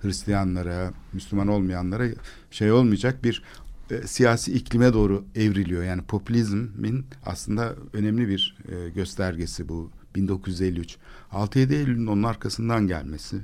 [0.03, 2.09] Hristiyanlara, Müslüman olmayanlara
[2.51, 3.43] şey olmayacak bir
[3.91, 5.85] e, siyasi iklime doğru evriliyor.
[5.85, 10.97] Yani popülizmin aslında önemli bir e, göstergesi bu 1953.
[11.33, 13.37] 6-7 Eylül'ün onun arkasından gelmesi.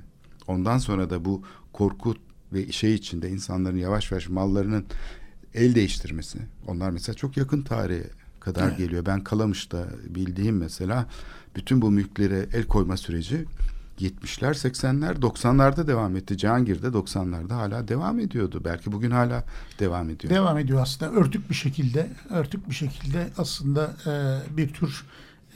[0.46, 1.42] Ondan sonra da bu
[1.72, 2.14] korku
[2.52, 4.84] ve şey içinde insanların yavaş yavaş mallarının
[5.54, 6.38] el değiştirmesi.
[6.66, 8.04] Onlar mesela çok yakın tarihe
[8.40, 8.78] kadar Evet.
[8.78, 9.06] geliyor.
[9.06, 11.06] Ben Kalamış'ta bildiğim mesela
[11.56, 13.44] bütün bu mülklere el koyma süreci
[14.00, 16.38] 70'ler, 80'ler, 90'larda devam etti.
[16.38, 18.60] Cihangir'de 90'larda hala devam ediyordu.
[18.64, 19.44] Belki bugün hala
[19.78, 20.34] devam ediyor.
[20.34, 24.12] Devam ediyor aslında örtük bir şekilde örtük bir şekilde aslında e,
[24.56, 25.04] bir tür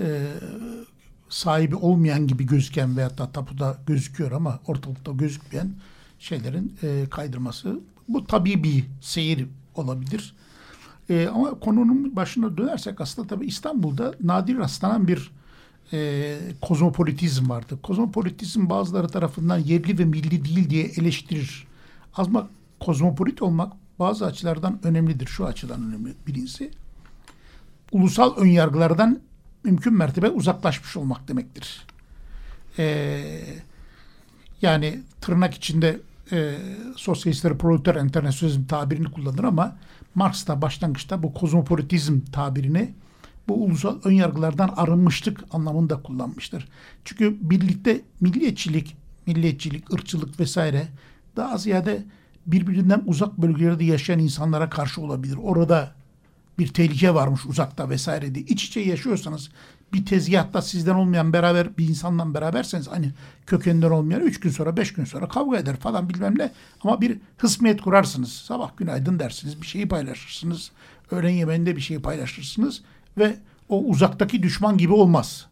[0.01, 0.27] e,
[1.29, 5.71] sahibi olmayan gibi gözüken veyahut da tapuda gözüküyor ama ortalıkta gözükmeyen
[6.19, 7.81] şeylerin e, kaydırması.
[8.09, 10.35] Bu tabii bir seyir olabilir.
[11.11, 15.31] E, ama konunun başına dönersek aslında tabii İstanbul'da nadir rastlanan bir
[15.93, 17.79] e, kozmopolitizm vardı.
[17.83, 21.67] Kozmopolitizm bazıları tarafından yerli ve milli değil diye eleştirir.
[22.15, 22.49] Ama
[22.81, 25.27] kozmopolit olmak bazı açılardan önemlidir.
[25.27, 26.71] Şu açıdan önemli birincisi.
[27.93, 29.21] Ulusal önyargılardan
[29.65, 31.87] mümkün mertebe uzaklaşmış olmak demektir.
[32.79, 33.41] Ee,
[34.63, 36.01] yani tırnak içinde
[36.33, 36.59] e,
[36.97, 39.77] sosyalistler proleter internasyonalizm tabirini kullanır ama
[40.15, 42.95] Marx da başlangıçta bu kozmopolitizm tabirini
[43.49, 46.69] bu ulusal önyargılardan arınmışlık anlamında kullanmıştır.
[47.05, 50.89] Çünkü birlikte milliyetçilik, milliyetçilik, ırkçılık vesaire
[51.37, 52.05] daha ziyade
[52.47, 55.37] birbirinden uzak bölgelerde yaşayan insanlara karşı olabilir.
[55.43, 55.95] Orada
[56.59, 58.45] bir tehlike varmış uzakta vesaire diye.
[58.45, 59.51] İç içe yaşıyorsanız
[59.93, 63.13] bir tezgahta sizden olmayan beraber bir insanla beraberseniz hani
[63.47, 67.19] kökeninden olmayan üç gün sonra beş gün sonra kavga eder falan bilmem ne ama bir
[67.39, 68.33] hısmiyet kurarsınız.
[68.33, 70.71] Sabah günaydın dersiniz bir şeyi paylaşırsınız.
[71.11, 72.83] Öğlen yemeğinde bir şeyi paylaşırsınız
[73.19, 73.37] ve
[73.69, 75.47] o uzaktaki düşman gibi olmaz.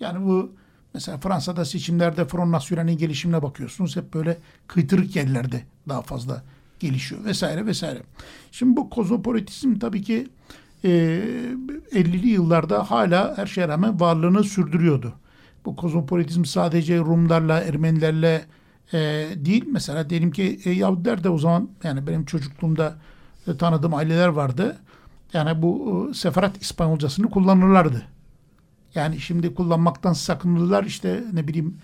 [0.00, 0.52] Yani bu
[0.94, 3.96] mesela Fransa'da seçimlerde Front National'in gelişimine bakıyorsunuz.
[3.96, 6.42] Hep böyle kıytırık yerlerde daha fazla
[6.80, 8.02] gelişiyor vesaire vesaire.
[8.52, 10.28] Şimdi bu kozmopolitizm tabii ki
[10.84, 10.88] e,
[11.92, 15.12] 50'li yıllarda hala her şeye rağmen varlığını sürdürüyordu.
[15.64, 18.44] Bu kozmopolitizm sadece Rumlarla, Ermenilerle
[18.92, 18.98] e,
[19.36, 19.64] değil.
[19.72, 22.98] Mesela diyelim ki e, Yahudiler de o zaman yani benim çocukluğumda
[23.46, 24.76] e, tanıdığım aileler vardı.
[25.32, 28.02] Yani bu e, seferat İspanyolcasını kullanırlardı.
[28.94, 31.76] Yani şimdi kullanmaktan sakınırlar işte ne bileyim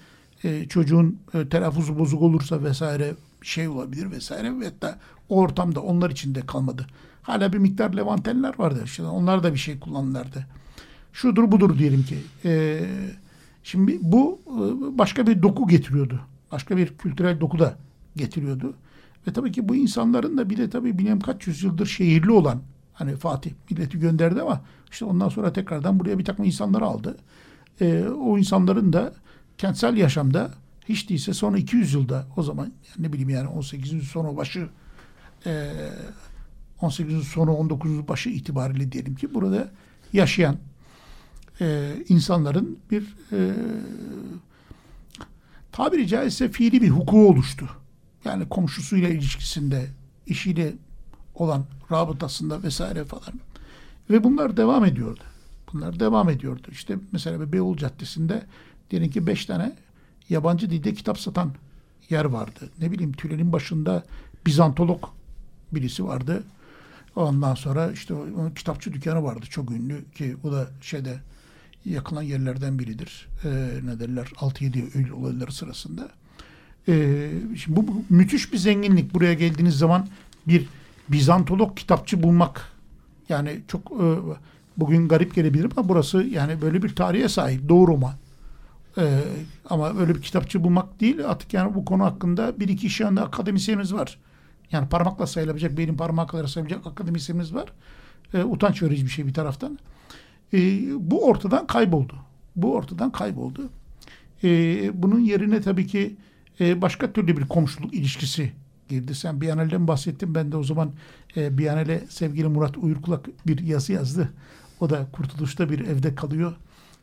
[0.45, 6.11] e, çocuğun e, telaffuzu bozuk olursa vesaire şey olabilir vesaire ve hatta o ortamda onlar
[6.11, 6.87] için de kalmadı.
[7.23, 8.83] Hala bir miktar Levantenler vardı.
[8.85, 10.47] İşte onlar da bir şey kullanırlardı.
[11.13, 12.17] Şudur budur diyelim ki.
[12.45, 12.81] E,
[13.63, 16.21] şimdi bu e, başka bir doku getiriyordu.
[16.53, 17.77] Başka bir kültürel doku da
[18.17, 18.75] getiriyordu.
[19.29, 22.63] Ve tabii ki bu insanların da bir de tabii bilmem kaç yüzyıldır şehirli olan
[22.95, 27.17] hani Fatih milleti gönderdi ama işte ondan sonra tekrardan buraya bir takım insanları aldı.
[27.81, 29.15] E, o insanların da
[29.59, 30.51] kentsel yaşamda
[30.89, 34.03] hiç değilse son 200 yılda o zaman yani ne bileyim yani 18.
[34.03, 34.69] sonu başı
[35.47, 35.73] e,
[36.81, 37.29] 18.
[37.29, 38.09] sonu 19.
[38.09, 39.71] başı itibariyle diyelim ki burada
[40.13, 40.57] yaşayan
[41.61, 43.55] e, insanların bir e,
[45.73, 47.69] tabiri caizse fiili bir hukuku oluştu.
[48.25, 49.87] Yani komşusuyla ilişkisinde,
[50.27, 50.73] işiyle
[51.35, 53.41] olan rabıtasında vesaire falan.
[54.11, 55.21] Ve bunlar devam ediyordu.
[55.73, 56.69] Bunlar devam ediyordu.
[56.71, 58.43] İşte mesela Beyoğlu Caddesi'nde
[58.91, 59.73] diyelim ki beş tane
[60.29, 61.53] yabancı dilde kitap satan
[62.11, 62.71] yer vardı.
[62.81, 64.05] Ne bileyim tülenin başında
[64.47, 65.05] Bizantolog
[65.73, 66.43] birisi vardı.
[67.17, 71.21] Ondan sonra işte onun kitapçı dükkanı vardı çok ünlü ki o da şeyde
[71.85, 73.29] yakılan yerlerden biridir.
[73.45, 73.49] Ee,
[73.85, 76.11] ne derler 6-7 Eylül olayları sırasında.
[76.89, 79.15] Ee, şimdi bu, bu müthiş bir zenginlik.
[79.15, 80.09] Buraya geldiğiniz zaman
[80.49, 80.67] bir
[81.09, 82.73] Bizantolog kitapçı bulmak
[83.29, 84.07] yani çok e,
[84.77, 88.15] bugün garip gelebilir ama burası yani böyle bir tarihe sahip Doğu Roma.
[88.99, 89.21] Ee,
[89.71, 93.23] ama öyle bir kitapçı bulmak değil artık yani bu konu hakkında bir iki şu anda
[93.23, 94.19] akademisyenimiz var.
[94.73, 97.73] Yani parmakla sayılabilecek, benim parmakla sayılabilecek akademisyenimiz var.
[98.35, 99.79] Ee, utanç verici bir şey bir taraftan.
[100.55, 102.15] Ee, bu ortadan kayboldu.
[102.57, 103.71] Bu ortadan kayboldu.
[104.45, 106.17] Ee, bunun yerine tabii ki
[106.61, 108.53] e, başka türlü bir komşuluk ilişkisi
[108.89, 109.15] girdi.
[109.15, 110.35] Sen Biyanel'den bahsettin.
[110.35, 110.93] Ben de o zaman
[111.37, 114.29] e, Biyanel'e sevgili Murat Uyurkulak bir yazı yazdı.
[114.81, 116.57] O da Kurtuluş'ta bir evde kalıyor.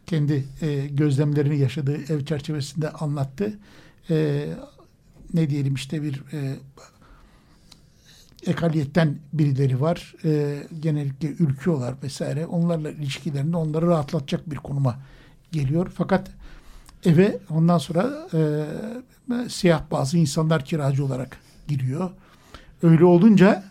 [0.05, 3.59] Kendi e, gözlemlerini yaşadığı ev çerçevesinde anlattı.
[4.09, 4.47] E,
[5.33, 6.55] ne diyelim işte bir e,
[8.47, 10.15] ekaliyetten birileri var.
[10.25, 12.45] E, genellikle ülküyorlar vesaire.
[12.45, 14.99] Onlarla ilişkilerinde onları rahatlatacak bir konuma
[15.51, 15.91] geliyor.
[15.95, 16.31] Fakat
[17.05, 21.37] eve ondan sonra e, siyah bazı insanlar kiracı olarak
[21.71, 22.09] giriyor.
[22.83, 23.63] Öyle olunca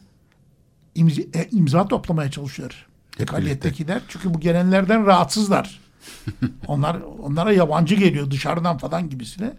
[0.95, 2.87] imza, e, imza toplamaya çalışıyor.
[3.19, 4.03] Ekaliyettekiler.
[4.09, 5.81] Çünkü bu gelenlerden rahatsızlar.
[6.67, 9.53] Onlar onlara yabancı geliyor dışarıdan falan gibisine.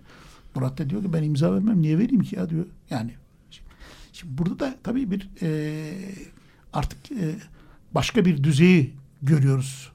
[0.55, 2.65] Murat da diyor ki ben imza vermem niye vereyim ki ya diyor.
[2.89, 3.11] Yani
[4.13, 5.49] şimdi burada da tabii bir e,
[6.73, 7.35] artık e,
[7.91, 9.91] başka bir düzeyi görüyoruz.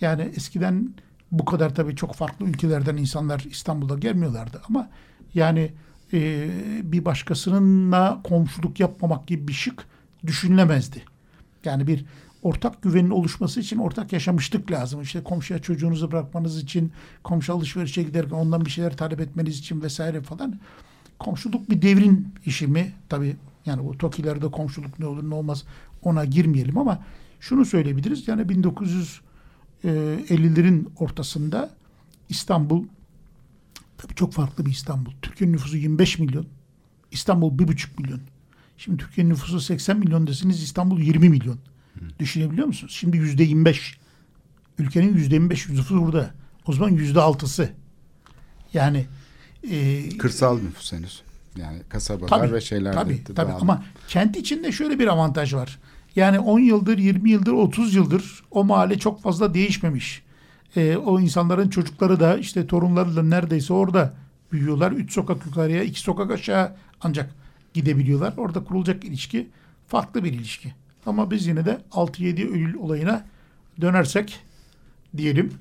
[0.00, 0.94] Yani eskiden
[1.32, 4.90] bu kadar tabii çok farklı ülkelerden insanlar İstanbul'da gelmiyorlardı ama
[5.34, 5.72] yani
[6.14, 6.50] e,
[6.92, 9.86] bir başkasınınla komşuluk yapmamak gibi bir şık
[10.26, 11.02] düşünülemezdi.
[11.64, 12.04] Yani bir
[12.42, 15.02] ortak güvenin oluşması için ortak yaşamışlık lazım.
[15.02, 20.22] İşte komşuya çocuğunuzu bırakmanız için, komşu alışverişe giderken ondan bir şeyler talep etmeniz için vesaire
[20.22, 20.60] falan.
[21.18, 22.92] Komşuluk bir devrin işi mi?
[23.08, 25.64] Tabii yani bu TOKİ'lerde komşuluk ne olur ne olmaz
[26.02, 27.04] ona girmeyelim ama
[27.40, 28.28] şunu söyleyebiliriz.
[28.28, 28.42] Yani
[29.84, 31.70] 1950'lerin ortasında
[32.28, 32.84] İstanbul
[34.04, 35.12] tabii çok farklı bir İstanbul.
[35.22, 36.46] Türkiye nüfusu 25 milyon.
[37.10, 38.20] İstanbul 1,5 milyon.
[38.76, 41.58] Şimdi Türkiye nüfusu 80 milyon desiniz İstanbul 20 milyon.
[42.18, 42.92] Düşünebiliyor musunuz?
[42.92, 43.98] Şimdi yüzde 25.
[44.78, 46.30] Ülkenin yüzde 25 nüfusu burada.
[46.66, 47.70] O zaman yüzde altısı.
[48.74, 49.06] Yani
[49.70, 51.22] e, Kırsal nüfus henüz.
[51.56, 52.92] Yani kasabalar tabii, ve şeyler.
[52.92, 53.52] Tabii, tabii.
[53.52, 55.78] ama kent içinde şöyle bir avantaj var.
[56.16, 60.22] Yani 10 yıldır, 20 yıldır, 30 yıldır o mahalle çok fazla değişmemiş.
[60.76, 64.14] E, o insanların çocukları da işte torunları da neredeyse orada
[64.52, 64.92] büyüyorlar.
[64.92, 67.34] Üç sokak yukarıya, iki sokak aşağı ancak
[67.74, 68.34] gidebiliyorlar.
[68.36, 69.48] Orada kurulacak ilişki
[69.86, 70.74] farklı bir ilişki.
[71.06, 73.24] Ama biz yine de 6-7 Eylül olayına
[73.80, 74.40] dönersek
[75.16, 75.52] diyelim.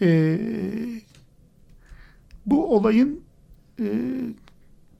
[0.00, 0.38] E,
[2.46, 3.20] bu olayın
[3.80, 3.86] e,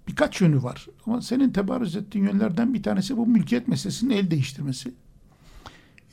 [0.08, 0.86] birkaç yönü var.
[1.06, 4.94] Ama senin tebarüz ettiğin yönlerden bir tanesi bu mülkiyet meselesinin el değiştirmesi.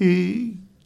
[0.02, 0.36] E,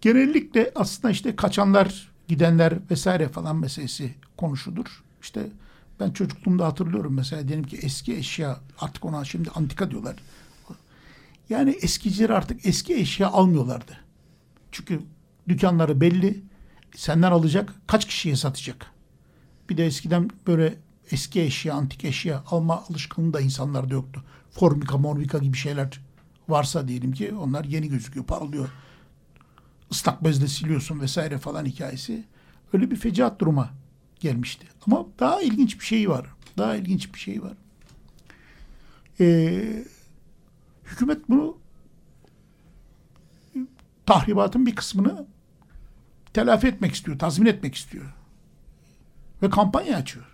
[0.02, 5.04] genellikle aslında işte kaçanlar, gidenler vesaire falan meselesi konuşulur.
[5.22, 5.50] İşte
[6.00, 10.16] ben çocukluğumda hatırlıyorum mesela diyelim ki eski eşya artık ona şimdi antika diyorlar.
[11.50, 13.98] Yani eskiciler artık eski eşya almıyorlardı.
[14.72, 15.02] Çünkü
[15.48, 16.44] dükkanları belli.
[16.96, 17.74] Senden alacak.
[17.88, 18.92] Kaç kişiye satacak?
[19.70, 20.76] Bir de eskiden böyle
[21.12, 24.24] eski eşya, antik eşya alma alışkanlığı da insanlarda yoktu.
[24.52, 26.02] Formika, mormika gibi şeyler
[26.50, 28.70] varsa diyelim ki onlar yeni gözüküyor, parlıyor.
[29.92, 32.24] Islak bezle siliyorsun vesaire falan hikayesi.
[32.74, 33.70] Öyle bir fecaat duruma
[34.20, 34.68] gelmişti.
[34.88, 36.28] Ama daha ilginç bir şey var.
[36.58, 37.54] Daha ilginç bir şey var.
[39.20, 39.86] Ee,
[40.86, 41.58] hükümet bunu
[44.06, 45.26] tahribatın bir kısmını
[46.34, 48.14] telafi etmek istiyor, tazmin etmek istiyor.
[49.42, 50.26] Ve kampanya açıyor.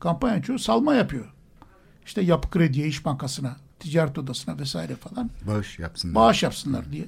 [0.00, 1.32] Kampanya açıyor, salma yapıyor.
[2.06, 5.30] İşte Yapı Kredi'ye, İş Bankası'na, Ticaret Odası'na vesaire falan.
[5.46, 6.14] Bağış yapsınlar.
[6.14, 7.06] Bağış yapsınlar diye.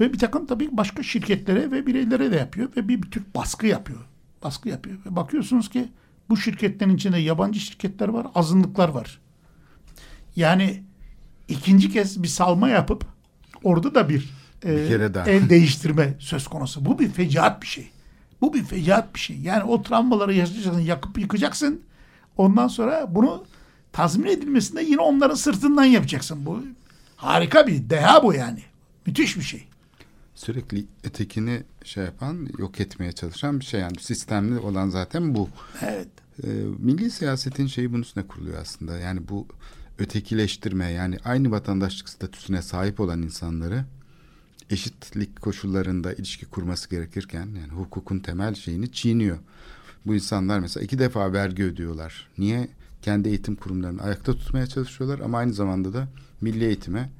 [0.00, 3.66] Ve bir takım tabii başka şirketlere ve bireylere de yapıyor ve bir, bir tür baskı
[3.66, 4.00] yapıyor.
[4.44, 4.98] Baskı yapıyor.
[5.06, 5.88] Ve bakıyorsunuz ki
[6.28, 9.20] bu şirketlerin içinde yabancı şirketler var, azınlıklar var.
[10.36, 10.82] Yani
[11.48, 13.04] ikinci kez bir salma yapıp
[13.64, 14.30] orada da bir,
[14.64, 15.30] e, Bir kere daha.
[15.30, 16.84] el değiştirme söz konusu.
[16.84, 17.90] Bu bir fecaat bir şey.
[18.40, 19.38] Bu bir fecaat bir şey.
[19.38, 21.80] Yani o travmaları yaşayacaksın, yakıp yıkacaksın.
[22.36, 23.44] Ondan sonra bunu
[23.92, 26.46] tazmin edilmesinde yine onların sırtından yapacaksın.
[26.46, 26.62] Bu
[27.16, 28.62] harika bir deha bu yani.
[29.06, 29.66] Müthiş bir şey.
[30.40, 33.80] Sürekli ötekini şey yapan, yok etmeye çalışan bir şey.
[33.80, 35.48] Yani sistemli olan zaten bu.
[35.82, 36.08] Evet.
[36.44, 36.48] Ee,
[36.78, 38.98] milli siyasetin şeyi bunun üstüne kuruluyor aslında.
[38.98, 39.46] Yani bu
[39.98, 43.84] ötekileştirme yani aynı vatandaşlık statüsüne sahip olan insanları
[44.70, 49.38] eşitlik koşullarında ilişki kurması gerekirken yani hukukun temel şeyini çiğniyor.
[50.06, 52.28] Bu insanlar mesela iki defa vergi ödüyorlar.
[52.38, 52.68] Niye?
[53.02, 56.08] Kendi eğitim kurumlarını ayakta tutmaya çalışıyorlar ama aynı zamanda da
[56.40, 57.10] milli eğitime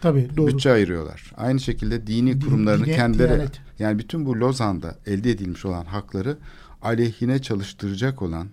[0.00, 0.46] Tabii doğru.
[0.52, 1.32] bütçe ayırıyorlar.
[1.36, 3.60] Aynı şekilde dini Din- kurumlarını dine- kendileri diyanet.
[3.78, 6.38] yani bütün bu Lozan'da elde edilmiş olan hakları
[6.82, 8.48] aleyhine çalıştıracak olan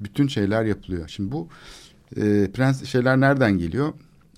[0.00, 1.08] bütün şeyler yapılıyor.
[1.08, 1.48] Şimdi bu
[2.16, 3.92] e, prens şeyler nereden geliyor?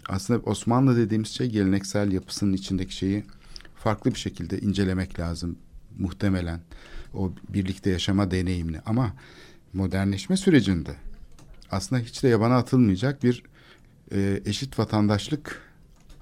[0.09, 3.25] Aslında Osmanlı dediğimiz şey geleneksel yapısının içindeki şeyi
[3.77, 5.57] farklı bir şekilde incelemek lazım
[5.99, 6.61] muhtemelen
[7.15, 9.13] o birlikte yaşama deneyimini ama
[9.73, 10.91] modernleşme sürecinde
[11.71, 13.43] aslında hiç de yabana atılmayacak bir
[14.13, 15.63] e, eşit vatandaşlık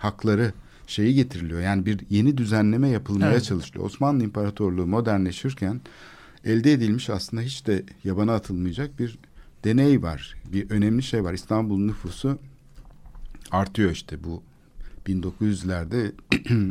[0.02, 0.52] hakları
[0.86, 1.60] şeyi getiriliyor.
[1.60, 3.44] Yani bir yeni düzenleme yapılmaya Evet.
[3.44, 3.84] çalışılıyor.
[3.86, 5.80] Osmanlı İmparatorluğu modernleşirken
[6.44, 9.18] elde edilmiş aslında hiç de yabana atılmayacak bir
[9.64, 10.34] deney var.
[10.52, 11.32] Bir önemli şey var.
[11.32, 12.38] İstanbul nüfusu
[13.50, 14.42] artıyor işte bu
[15.06, 16.12] 1900'lerde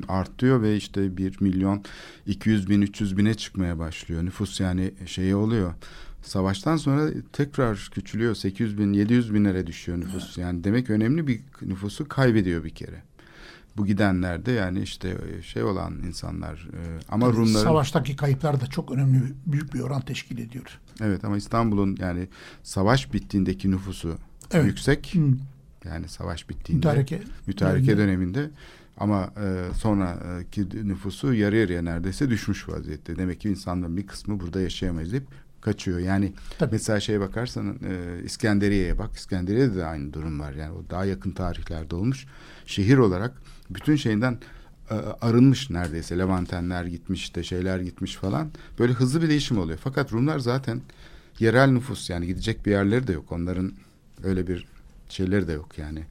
[0.08, 1.84] artıyor ve işte 1 milyon
[2.28, 4.26] 200 bin 300 bine çıkmaya başlıyor.
[4.26, 5.74] Nüfus yani şeyi oluyor.
[6.24, 8.36] Savaştan sonra tekrar küçülüyor.
[8.36, 10.38] 800 bin 700 binlere düşüyor nüfus.
[10.38, 13.04] Yani demek önemli bir nüfusu kaybediyor bir kere.
[13.78, 16.80] Bu gidenler de yani işte şey olan insanlar e,
[17.10, 20.80] ama Tabii Rumların Savaştaki kayıplar da çok önemli, büyük bir oran teşkil ediyor.
[21.02, 22.28] evet ama İstanbul'un yani
[22.64, 24.18] savaş bittiğindeki nüfusu
[24.52, 24.66] Evet.
[24.66, 25.16] yüksek.
[25.16, 25.20] Hı.
[25.86, 27.22] Yani savaş bittiğinde Mütareke.
[27.48, 28.34] mütareke döneminde.
[28.38, 28.50] döneminde
[28.98, 33.16] ama e, sonraki nüfusu yarı yarıya neredeyse düşmüş vaziyette.
[33.16, 35.28] Demek ki insanların bir kısmı burada yaşayamayız deyip
[35.62, 36.00] kaçıyor.
[36.00, 36.72] Yani Tabii.
[36.72, 39.16] mesela şeye bakarsan e, İskenderiye'ye bak.
[39.16, 40.54] İskenderiye'de de aynı durum var.
[40.54, 42.26] Yani o daha yakın tarihlerde olmuş.
[42.66, 43.34] Şehir olarak
[43.70, 44.38] bütün şeyinden
[44.90, 46.18] e, arınmış neredeyse.
[46.18, 48.52] Levantenler gitmiş işte şeyler gitmiş falan.
[48.80, 49.80] Böyle hızlı bir değişim oluyor.
[49.84, 50.82] Fakat Rumlar zaten
[51.40, 53.32] yerel nüfus yani gidecek bir yerleri de yok.
[53.32, 53.74] Onların
[54.24, 54.68] öyle bir
[55.10, 56.04] şeyleri de yok yani.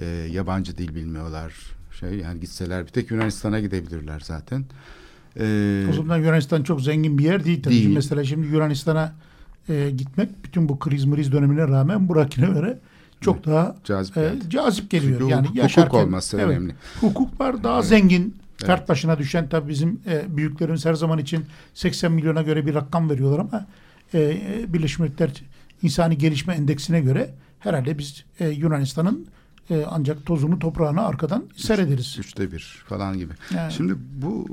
[0.00, 1.54] E, yabancı dil bilmiyorlar.
[2.00, 4.64] Şey yani gitseler bir tek Yunanistan'a gidebilirler zaten.
[5.40, 7.74] E, O zaman Yunanistan çok zengin bir yer değil tabii.
[7.74, 7.94] Değil.
[7.94, 9.12] Mesela şimdi Yunanistan'a
[9.68, 12.78] e, gitmek bütün bu kriz mriz dönemine rağmen Burak'ine göre
[13.20, 14.50] çok daha cazip e, geldi.
[14.50, 15.18] cazip geliyor.
[15.18, 16.74] Çünkü yani hukuk yaşarken, olması evet, önemli.
[17.00, 17.88] Hukuk var daha Evet.
[17.88, 18.36] zengin.
[18.64, 18.88] Evet.
[18.88, 23.38] başına düşen tabii bizim e, büyüklerimiz her zaman için 80 milyona göre bir rakam veriyorlar
[23.38, 23.66] ama
[24.14, 24.36] e,
[24.68, 25.30] Birleşmiş Milletler
[25.82, 29.26] İnsani Gelişme Endeksine göre herhalde biz e, Yunanistan'ın
[29.70, 32.16] e, ancak tozunu toprağını arkadan seyrederiz.
[32.18, 33.32] Üçte bir falan gibi.
[33.54, 34.46] Yani- Şimdi bu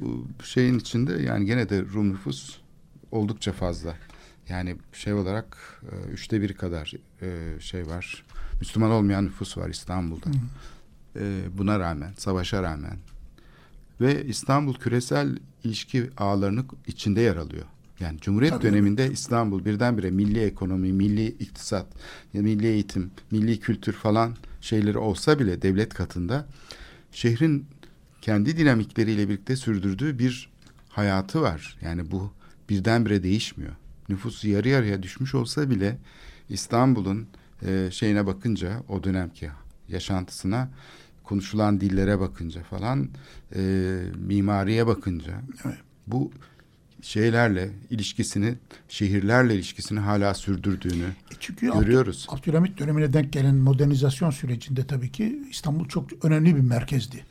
[0.43, 2.57] şeyin içinde yani gene de Rum nüfus
[3.11, 3.95] oldukça fazla.
[4.49, 5.57] Yani şey olarak
[5.91, 8.23] e, üçte bir kadar e, şey var.
[8.59, 10.29] Müslüman olmayan nüfus var İstanbul'da.
[11.19, 12.97] E, buna rağmen, savaşa rağmen.
[14.01, 17.65] Ve İstanbul küresel ilişki ağlarının içinde yer alıyor.
[17.99, 18.63] Yani Cumhuriyet Tabii.
[18.63, 21.87] döneminde İstanbul birdenbire milli ekonomi, milli iktisat,
[22.33, 26.47] milli eğitim, milli kültür falan şeyleri olsa bile devlet katında
[27.11, 27.65] şehrin
[28.21, 30.49] kendi dinamikleriyle birlikte sürdürdüğü bir
[30.89, 31.77] hayatı var.
[31.81, 32.33] Yani bu
[32.69, 33.73] birdenbire değişmiyor.
[34.09, 35.97] Nüfusu yarı yarıya düşmüş olsa bile
[36.49, 37.27] İstanbul'un
[37.65, 39.49] e, şeyine bakınca o dönemki
[39.89, 40.69] yaşantısına
[41.23, 43.09] konuşulan dillere bakınca falan
[43.55, 43.61] e,
[44.17, 45.77] mimariye bakınca Evet.
[46.07, 46.31] bu
[47.05, 48.55] şeylerle ilişkisini
[48.89, 52.25] şehirlerle ilişkisini hala sürdürdüğünü E Çünkü görüyoruz.
[52.29, 57.23] Abdülhamit dönemine denk gelen modernizasyon sürecinde tabii ki İstanbul çok önemli bir merkezdi.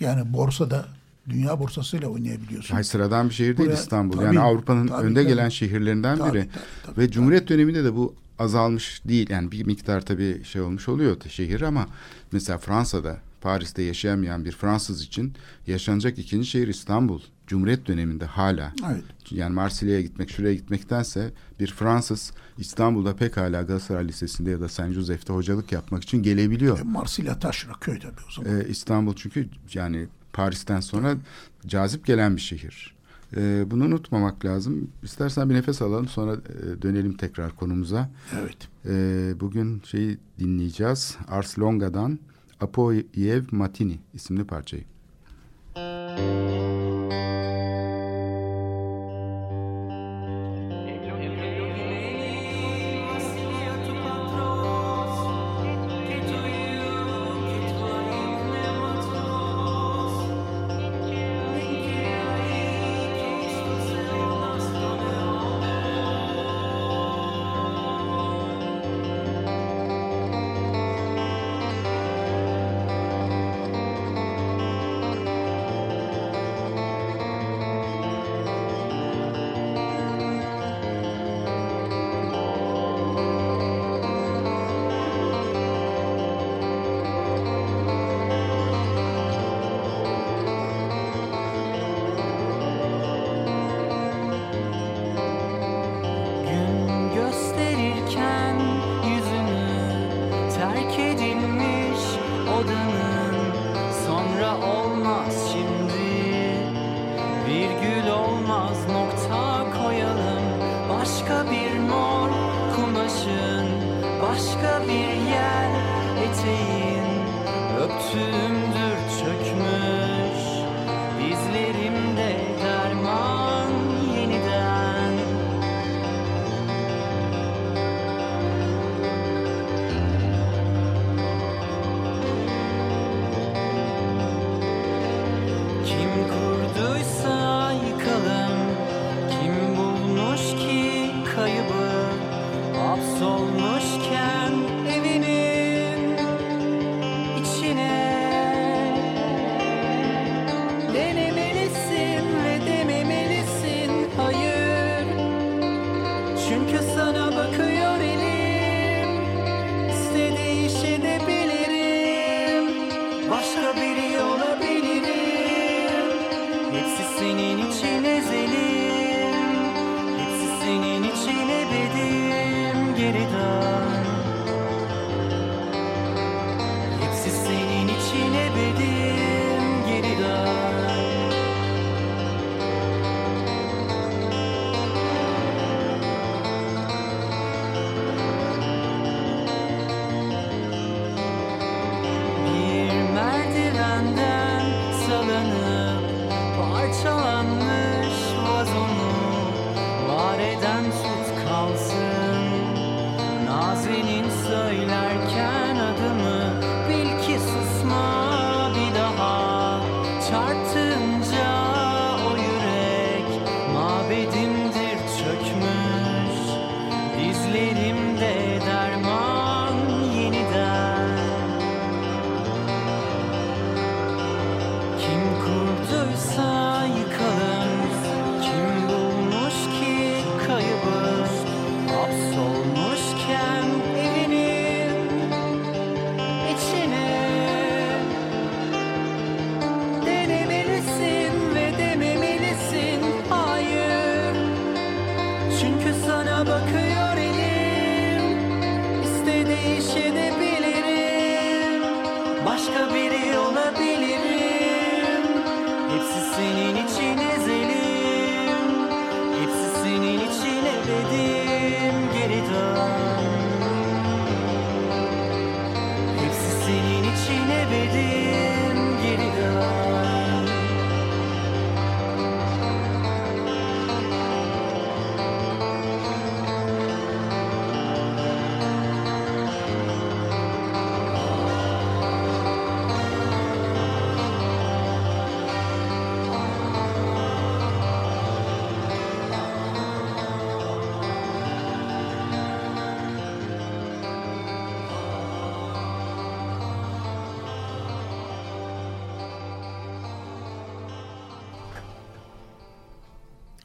[0.00, 0.86] Yani borsada
[1.28, 2.74] dünya borsasıyla oynayabiliyorsun.
[2.74, 4.16] Hay sıradan bir şehir değil Buraya- İstanbul.
[4.16, 5.28] tabii, yani Avrupa'nın önde tabii.
[5.28, 6.48] gelen şehirlerinden Tabii, biri.
[6.48, 7.10] tabii, tabii, Ve tabii.
[7.12, 9.30] Cumhuriyet döneminde de bu azalmış değil.
[9.30, 11.86] Yani bir miktar tabii şey olmuş oluyor şehir ama
[12.32, 15.32] mesela Fransa'da Paris'te yaşayamayan bir Fransız için
[15.66, 17.20] yaşanacak ikinci şehir İstanbul.
[17.52, 18.72] Cumhuriyet döneminde hala.
[18.92, 19.04] Evet.
[19.30, 25.32] Yani Marsilya'ya gitmek, şuraya gitmektense bir Fransız İstanbul'da pekala Galatasaray Lisesi'nde ya da Saint Joseph'te
[25.32, 26.78] hocalık yapmak için gelebiliyor.
[26.78, 28.60] E, Marsilya taşra köy tabii o zaman.
[28.60, 31.16] Ee, İstanbul çünkü yani Paris'ten sonra
[31.66, 32.94] cazip gelen bir şehir.
[33.36, 34.90] Ee, bunu unutmamak lazım.
[35.02, 38.10] İstersen bir nefes alalım sonra e, dönelim tekrar konumuza.
[38.40, 38.68] Evet.
[38.86, 41.16] Ee, bugün şeyi dinleyeceğiz.
[41.28, 42.18] Ars Longa'dan
[42.60, 44.84] Apoyev Matini isimli parçayı.
[46.16, 46.81] Gün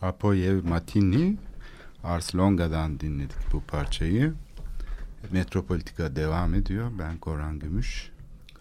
[0.01, 1.37] Apoyev Matini
[2.03, 4.33] Ars Longa'dan dinledik bu parçayı.
[5.31, 6.91] Metropolitika devam ediyor.
[6.99, 8.11] Ben Koran Gümüş.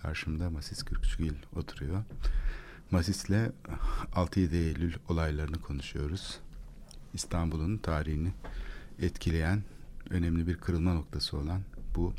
[0.02, 2.04] Karşımda Masis Kürkçügil oturuyor.
[2.90, 3.50] Masis'le
[4.14, 6.38] 6-7 Eylül olaylarını konuşuyoruz.
[7.14, 8.32] İstanbul'un tarihini
[8.98, 9.62] etkileyen
[10.10, 11.60] önemli bir kırılma noktası olan
[11.96, 12.12] bu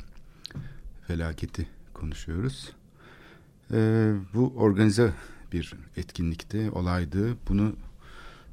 [1.06, 2.72] felaketi konuşuyoruz.
[3.72, 5.12] Ee, bu organize
[5.52, 7.36] bir etkinlikti, olaydı.
[7.48, 7.76] Bunu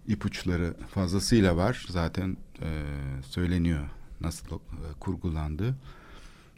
[0.07, 1.85] ipuçları fazlasıyla var.
[1.89, 2.83] Zaten e,
[3.29, 3.89] söyleniyor
[4.21, 4.59] nasıl e,
[4.99, 5.75] kurgulandı.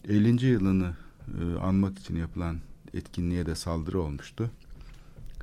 [0.07, 0.45] 50.
[0.45, 0.93] yılını
[1.41, 2.57] e, anmak için yapılan
[2.93, 4.51] etkinliğe de saldırı olmuştu.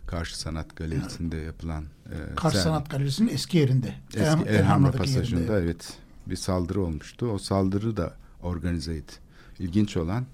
[0.06, 3.94] Karşı Sanat Galerisi'nde yapılan e, Karşı ser- Sanat Galerisi'nin eski yerinde.
[4.08, 5.58] Eski Elham- Elhamra Pasajı'nda yerinde.
[5.58, 5.92] evet
[6.26, 7.26] bir saldırı olmuştu.
[7.26, 9.12] O saldırı da organizeydi.
[9.58, 10.26] İlginç olan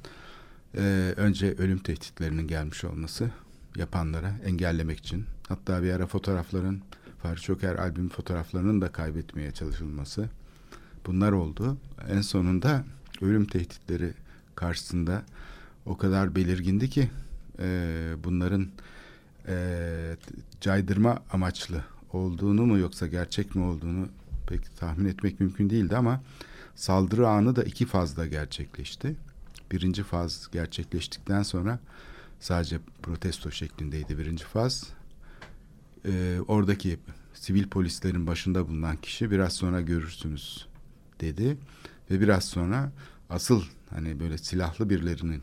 [0.77, 3.31] e, önce ölüm tehditlerinin gelmiş olması
[3.77, 5.25] yapanlara engellemek için.
[5.49, 6.81] Hatta bir ara fotoğrafların
[7.23, 10.29] Fahri Çoker albüm fotoğraflarının da kaybetmeye çalışılması.
[11.07, 11.77] Bunlar oldu.
[12.09, 12.85] En sonunda
[13.21, 14.15] ölüm tehditleri
[14.55, 15.23] karşısında
[15.87, 17.11] o kadar belirgindi ki
[17.59, 18.69] e, bunların
[19.49, 20.17] e,
[20.61, 24.09] caydırma amaçlı olduğunu mu yoksa gerçek mi olduğunu
[24.47, 26.23] pek tahmin etmek mümkün değildi ama
[26.75, 29.17] saldırı anı da iki fazda gerçekleşti.
[29.73, 31.79] Birinci faz gerçekleştikten sonra
[32.41, 35.00] sadece protesto şeklindeydi birinci faz.
[36.05, 36.99] Ee, oradaki
[37.35, 40.67] sivil polislerin başında bulunan kişi biraz sonra görürsünüz
[41.21, 41.57] dedi
[42.11, 42.93] ve biraz sonra
[43.31, 45.43] asıl hani böyle silahlı birilerinin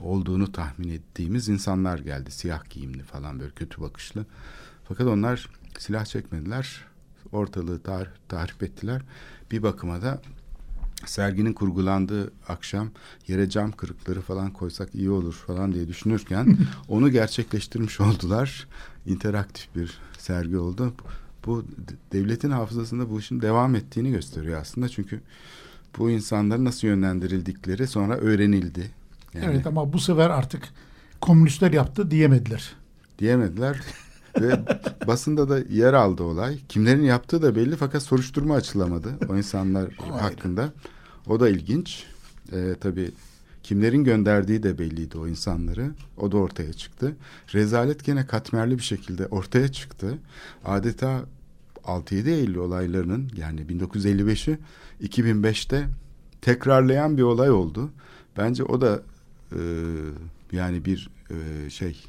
[0.00, 2.30] olduğunu tahmin ettiğimiz insanlar geldi.
[2.30, 4.26] Siyah giyimli falan böyle kötü bakışlı.
[4.84, 6.84] Fakat onlar silah çekmediler.
[7.32, 9.02] Ortalığı tar tahrip ettiler.
[9.50, 10.22] Bir bakıma da
[11.06, 12.90] serginin kurgulandığı akşam
[13.26, 18.66] yere cam kırıkları falan koysak iyi olur falan diye düşünürken onu gerçekleştirmiş oldular.
[19.06, 20.94] İnteraktif bir sergi oldu.
[21.46, 21.64] Bu
[22.12, 24.88] devletin hafızasında bu işin devam ettiğini gösteriyor aslında.
[24.88, 25.20] Çünkü
[25.98, 28.90] bu insanların nasıl yönlendirildikleri sonra öğrenildi.
[29.34, 30.68] Yani Evet ama bu sefer artık
[31.20, 32.72] komünistler yaptı diyemediler.
[33.18, 33.80] diyemediler.
[34.40, 34.60] Ve
[35.06, 36.58] basında da yer aldı olay.
[36.68, 40.72] Kimlerin yaptığı da belli fakat soruşturma açılamadı o insanlar hakkında.
[41.26, 42.04] O da ilginç.
[42.52, 43.10] Ee, tabii
[43.62, 45.90] kimlerin gönderdiği de belliydi o insanları.
[46.16, 47.16] O da ortaya çıktı.
[47.54, 50.18] Rezalet gene katmerli bir şekilde ortaya çıktı.
[50.64, 51.24] Adeta
[51.84, 54.58] 6-7 Eylül olaylarının yani 1955'i
[55.02, 55.88] 2005'te
[56.40, 57.90] tekrarlayan bir olay oldu.
[58.36, 59.02] Bence o da
[59.52, 59.60] e,
[60.52, 62.04] yani bir e, şey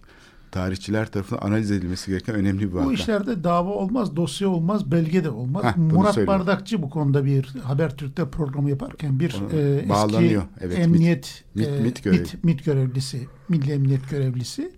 [0.51, 2.85] tarihçiler tarafından analiz edilmesi gereken önemli bir vaka.
[2.85, 5.63] Bu işlerde dava olmaz, dosya olmaz, belge de olmaz.
[5.63, 6.39] Heh, Murat söylüyorum.
[6.39, 10.39] Bardakçı bu konuda bir Habertürk'te programı yaparken bir Ona e, eski.
[10.61, 10.85] Evet, MİT.
[10.85, 12.19] emniyet MİT- e, MİT görevi.
[12.19, 14.71] MİT, MİT görevlisi, Milli Emniyet görevlisi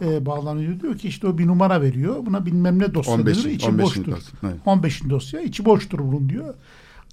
[0.00, 0.80] e, bağlanıyor.
[0.80, 2.26] Diyor ki işte o bir numara veriyor.
[2.26, 3.44] Buna bilmem ne dosya 15.
[3.44, 3.54] denir.
[3.54, 3.84] içi 15.
[3.84, 4.06] boştur.
[4.06, 4.56] dosya, evet.
[4.66, 5.10] 15.
[5.10, 5.40] dosya.
[5.40, 6.54] içi boştur bunun diyor.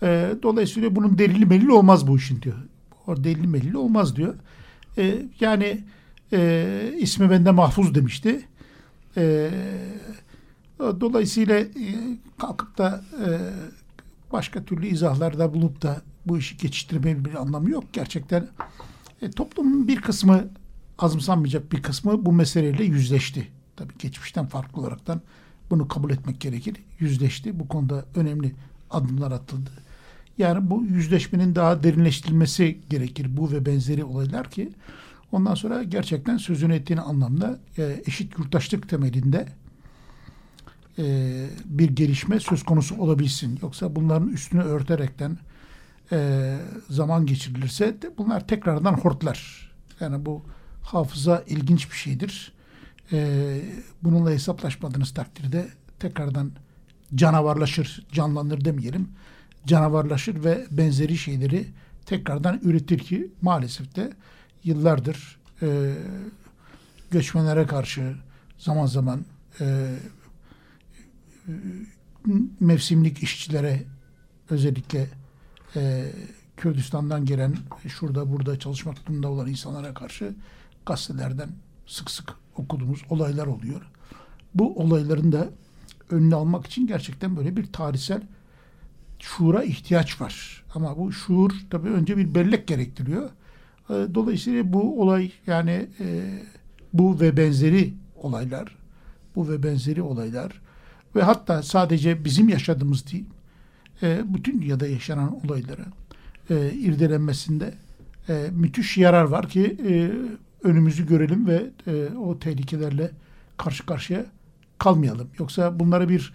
[0.04, 2.56] E, dolayısıyla bunun delili melili olmaz bu işin diyor.
[3.08, 4.36] O delili melili olmaz diyor.
[4.98, 5.84] E, yani
[6.34, 8.42] e, ismi bende mahfuz demişti.
[9.18, 9.52] E,
[10.80, 11.70] dolayısıyla e,
[12.38, 13.28] kalkıp da e,
[14.32, 17.84] başka türlü izahlarda bulup da bu işi geçiştirmenin bir anlamı yok.
[17.94, 18.48] Gerçekten
[19.22, 20.48] e, toplumun bir kısmı
[21.00, 23.48] azımsanmayacak bir kısmı bu meseleyle yüzleşti.
[23.76, 25.22] Tabii geçmişten farklı olaraktan
[25.70, 26.76] bunu kabul etmek gerekir.
[27.00, 27.60] Yüzleşti.
[27.60, 28.56] Bu konuda önemli
[28.90, 29.70] adımlar atıldı.
[30.38, 33.38] Yani bu yüzleşmenin daha derinleştirilmesi gerekir.
[33.38, 34.72] Bu ve benzeri olaylar ki
[35.32, 39.48] ondan sonra gerçekten sözünü ettiğin anlamda e, eşit yurttaşlık temelinde
[41.00, 41.04] e,
[41.66, 43.60] bir gelişme söz konusu olabilsin.
[43.62, 45.38] Yoksa bunların üstünü örterekten
[46.12, 46.58] e,
[46.90, 49.72] zaman geçirilirse de bunlar tekrardan hortlar.
[50.00, 50.46] Yani bu
[50.82, 52.54] hafıza ilginç bir şeydir.
[53.12, 53.62] E,
[54.04, 55.68] bununla hesaplaşmadığınız takdirde
[56.00, 56.52] tekrardan
[57.16, 59.08] canavarlaşır, canlanır demeyelim.
[59.66, 61.68] Canavarlaşır ve benzeri şeyleri
[62.06, 64.12] tekrardan üretir ki maalesef de
[64.64, 65.94] yıllardır e,
[67.12, 68.16] göçmenlere karşı
[68.58, 69.26] zaman zaman
[69.62, 69.96] e,
[72.60, 73.84] mevsimlik işçilere
[74.50, 75.08] özellikle
[75.76, 76.12] e,
[76.58, 77.58] Kürdistan'dan gelen
[77.88, 80.36] şurada burada çalışmak durumunda olan insanlara karşı
[80.86, 81.50] gazetelerden
[81.88, 83.82] sık sık okuduğumuz olaylar oluyor.
[84.56, 85.50] Bu olayların da
[86.10, 88.22] önüne almak için gerçekten böyle bir tarihsel
[89.20, 90.64] şuura ihtiyaç var.
[90.76, 93.30] Ama bu şuur tabii önce bir bellek gerektiriyor.
[93.92, 96.24] E, Dolayısıyla bu olay yani e,
[96.94, 98.76] bu ve benzeri olaylar
[99.36, 100.62] bu ve benzeri olaylar
[101.16, 103.26] ve hatta sadece bizim yaşadığımız değil
[104.04, 105.86] e, bütün dünyada yaşanan olayları
[106.74, 107.74] irdelenmesinde
[108.52, 109.78] müthiş yarar var ki
[110.64, 111.70] önümüzü görelim ve
[112.18, 113.12] o tehlikelerle
[113.58, 114.26] karşı karşıya
[114.78, 115.28] kalmayalım.
[115.40, 116.34] Yoksa bunları bir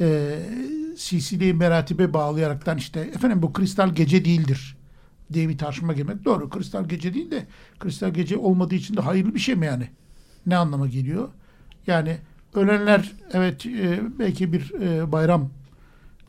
[0.00, 0.38] e,
[0.96, 4.75] silsile meratibe bağlayaraktan işte efendim bu kristal gece değildir
[5.32, 6.50] diye bir tartışma girmek doğru.
[6.50, 7.46] Kristal gece değil de
[7.78, 9.88] kristal gece olmadığı için de hayırlı bir şey mi yani?
[10.46, 11.28] Ne anlama geliyor?
[11.86, 12.16] Yani
[12.54, 15.50] ölenler evet e, belki bir e, bayram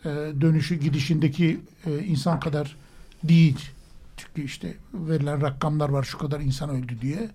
[0.06, 0.10] e,
[0.42, 2.76] dönüşü gidişindeki e, insan kadar
[3.24, 3.70] değil.
[4.18, 7.30] Çünkü işte verilen rakamlar var şu kadar insan öldü diye.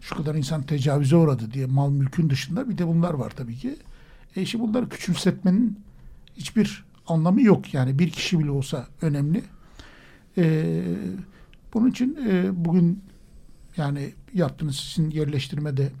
[0.00, 3.76] Şu kadar insan tecavüze uğradı diye mal mülkün dışında bir de bunlar var tabii ki.
[4.36, 5.78] E işte bunları küçümsetmenin
[6.36, 7.74] hiçbir anlamı yok.
[7.74, 9.42] Yani bir kişi bile olsa önemli.
[10.38, 10.82] E,
[11.74, 13.02] bunun için e, bugün
[13.76, 15.92] yani yaptığınız sizin yerleştirmede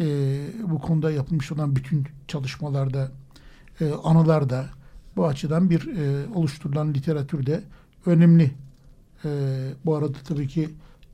[0.00, 3.12] e, bu konuda yapılmış olan bütün çalışmalarda,
[3.80, 4.66] e, anılarda
[5.16, 7.62] bu açıdan bir e, oluşturulan literatürde
[8.06, 8.50] önemli.
[9.24, 9.28] E,
[9.84, 10.68] bu arada tabii ki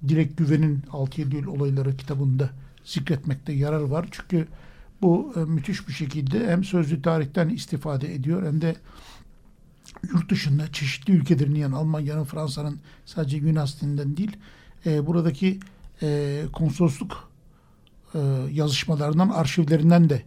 [0.09, 2.51] Dilek Güven'in 6 Eylül olayları kitabında
[2.85, 4.09] zikretmekte yarar var.
[4.11, 4.47] Çünkü
[5.03, 8.77] bu e, müthiş bir şekilde hem sözlü tarihten istifade ediyor hem de
[10.13, 14.37] yurt dışında çeşitli ülkelerin yani Almanya'nın, Fransa'nın sadece Yunanistan'dan değil
[14.87, 15.61] e, buradaki
[16.03, 17.29] e, konsolosluk
[18.15, 18.19] e,
[18.53, 20.23] yazışmalarından, arşivlerinden de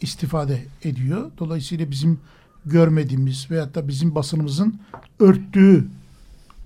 [0.00, 1.30] istifade ediyor.
[1.38, 2.20] Dolayısıyla bizim
[2.66, 4.80] görmediğimiz veyahut da bizim basınımızın
[5.20, 5.88] örttüğü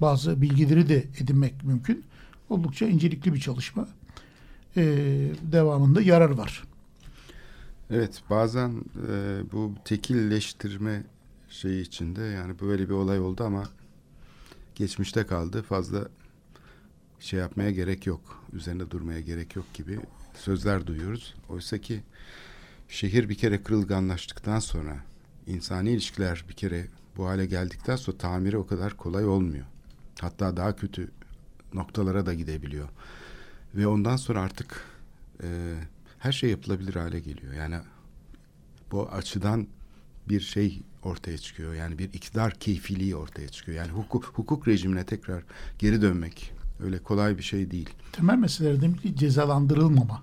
[0.01, 2.05] bazı bilgileri de edinmek mümkün.
[2.51, 3.88] Oldukça incelikli bir çalışma.
[4.76, 4.82] E,
[5.42, 6.62] devamında yarar var.
[7.90, 8.70] Evet bazen
[9.09, 11.03] e, bu tekilleştirme
[11.57, 13.65] şeyi içinde yani böyle bir olay oldu ama
[14.75, 16.09] geçmişte kaldı fazla
[17.21, 20.01] şey yapmaya gerek yok üzerinde durmaya gerek yok gibi
[20.35, 21.35] sözler duyuyoruz.
[21.49, 22.03] Oysa ki
[22.89, 24.97] şehir bir kere kırılganlaştıktan sonra
[25.47, 26.87] insani ilişkiler bir kere
[27.17, 29.67] bu hale geldikten sonra tamiri o kadar kolay olmuyor.
[30.21, 31.11] Hatta daha kötü
[31.75, 32.89] noktalara da gidebiliyor.
[33.75, 34.85] Ve ondan sonra artık
[35.43, 35.75] e,
[36.19, 37.55] her şey yapılabilir hale geliyor.
[37.55, 37.77] Yani
[38.93, 39.67] bu açıdan
[40.29, 41.74] bir şey ortaya çıkıyor.
[41.74, 43.79] Yani bir iktidar keyfiliği ortaya çıkıyor.
[43.79, 45.43] Yani hukuk, hukuk rejimine tekrar
[45.79, 47.91] geri dönmek öyle kolay bir şey değil.
[48.12, 50.22] Temel meselelerden biri cezalandırılmama.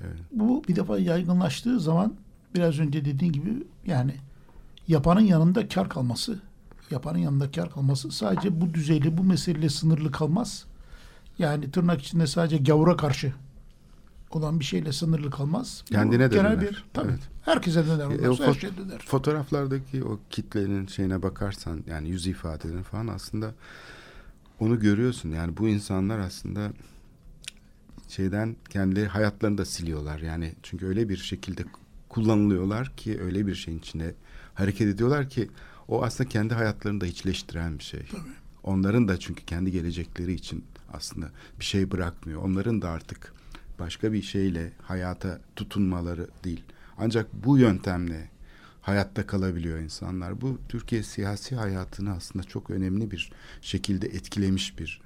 [0.00, 0.16] Evet.
[0.32, 2.14] Bu bir defa yaygınlaştığı zaman
[2.54, 4.14] biraz önce dediğin gibi yani
[4.88, 6.38] yapanın yanında kar kalması,
[6.90, 10.64] yapanın yanında kar kalması sadece bu düzeyle, bu meseleyle sınırlı kalmaz.
[11.38, 13.32] Yani tırnak içinde sadece gavura karşı
[14.36, 15.84] olan bir şeyle sınırlı kalmaz.
[15.86, 16.60] Kendine de genel döner.
[16.60, 17.08] bir tabii.
[17.10, 17.20] Evet.
[17.42, 18.24] Herkese döner.
[18.24, 19.04] E, o Her şeye döner.
[19.06, 23.54] Fotoğraflardaki o kitlenin şeyine bakarsan yani yüz ifadelerine falan aslında
[24.60, 25.30] onu görüyorsun.
[25.30, 26.72] Yani bu insanlar aslında
[28.08, 30.18] şeyden kendi hayatlarını da siliyorlar.
[30.18, 31.64] Yani çünkü öyle bir şekilde
[32.08, 34.14] kullanılıyorlar ki öyle bir şeyin içine
[34.54, 35.50] hareket ediyorlar ki
[35.88, 38.02] o aslında kendi hayatlarını da hiçleştiren bir şey.
[38.62, 42.42] Onların da çünkü kendi gelecekleri için aslında bir şey bırakmıyor.
[42.42, 43.32] Onların da artık
[43.80, 46.62] başka bir şeyle hayata tutunmaları değil.
[46.98, 48.30] Ancak bu yöntemle
[48.82, 50.40] hayatta kalabiliyor insanlar.
[50.40, 55.00] Bu Türkiye siyasi hayatını aslında çok önemli bir şekilde etkilemiş bir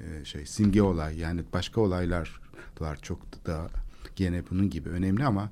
[0.00, 1.18] e, şey simge olay.
[1.18, 2.40] Yani başka olaylar
[2.80, 3.70] var çok da
[4.16, 5.50] gene bunun gibi önemli ama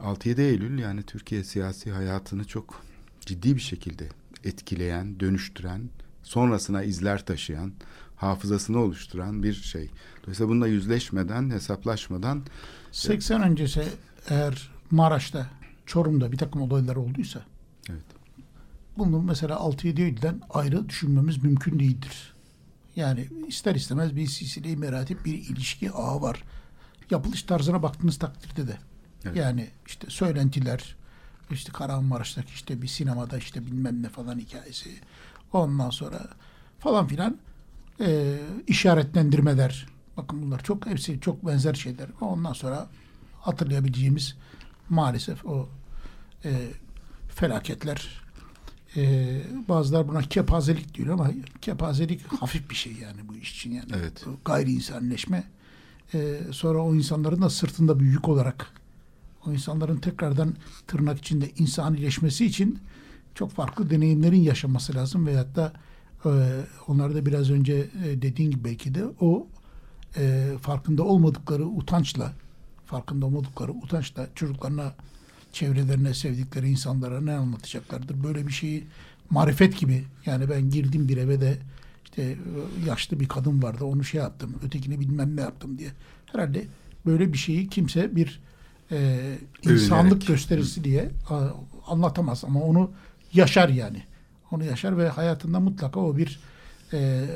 [0.00, 2.82] 6-7 Eylül yani Türkiye siyasi hayatını çok
[3.20, 4.08] ciddi bir şekilde
[4.44, 5.80] etkileyen, dönüştüren,
[6.22, 7.72] sonrasına izler taşıyan,
[8.18, 9.90] hafızasını oluşturan bir şey.
[10.22, 12.42] Dolayısıyla bununla yüzleşmeden, hesaplaşmadan
[12.92, 13.84] 80 öncesi
[14.28, 15.50] eğer Maraş'ta,
[15.86, 17.40] Çorum'da bir takım olaylar olduysa
[17.90, 18.04] evet.
[18.98, 22.34] bunu mesela 6-7 Eylül'den ayrı düşünmemiz mümkün değildir.
[22.96, 26.42] Yani ister istemez bir silsile meratip bir ilişki ağı var.
[27.10, 28.78] Yapılış tarzına baktığınız takdirde de.
[29.24, 29.36] Evet.
[29.36, 30.96] Yani işte söylentiler,
[31.50, 34.90] işte Kahramanmaraş'taki işte bir sinemada işte bilmem ne falan hikayesi.
[35.52, 36.28] Ondan sonra
[36.78, 37.38] falan filan
[38.00, 39.86] e, işaretlendirmeler.
[40.16, 42.08] Bakın bunlar çok hepsi çok benzer şeyler.
[42.20, 42.88] Ondan sonra
[43.40, 44.36] hatırlayabileceğimiz
[44.88, 45.68] maalesef o
[46.44, 46.50] e,
[47.28, 48.22] felaketler
[48.96, 51.30] e, bazılar buna kepazelik diyor ama
[51.60, 53.90] kepazelik hafif bir şey yani bu iş için yani.
[53.96, 54.24] Evet.
[54.44, 55.44] Gayri insanleşme.
[56.14, 58.72] E, sonra o insanların da sırtında bir yük olarak
[59.46, 60.54] o insanların tekrardan
[60.86, 62.78] tırnak içinde insanileşmesi için
[63.34, 65.72] çok farklı deneyimlerin yaşaması lazım veyahut da
[66.88, 69.46] onlar da biraz önce e, dediğin gibi belki de o
[70.16, 72.32] e, farkında olmadıkları utançla
[72.86, 74.94] farkında olmadıkları utançla çocuklarına
[75.52, 78.24] çevrelerine sevdikleri insanlara ne anlatacaklardır.
[78.24, 78.84] Böyle bir şeyi
[79.30, 81.58] marifet gibi yani ben girdim bir eve de
[82.04, 82.36] işte e,
[82.86, 85.90] yaşlı bir kadın vardı onu şey yaptım ötekini bilmem ne yaptım diye.
[86.26, 86.64] Herhalde
[87.06, 88.40] böyle bir şeyi kimse bir
[88.90, 89.18] e,
[89.62, 90.26] insanlık Övünerek.
[90.28, 91.48] gösterisi diye a,
[91.86, 92.90] anlatamaz ama onu
[93.32, 94.02] yaşar yani.
[94.50, 96.40] Onu yaşar ve hayatında mutlaka o bir
[96.92, 97.26] e,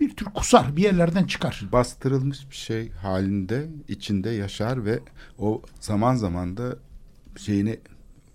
[0.00, 1.64] bir tür kusar bir yerlerden çıkar.
[1.72, 5.00] bastırılmış bir şey halinde içinde yaşar ve
[5.38, 6.76] o zaman zaman da
[7.36, 7.78] şeyini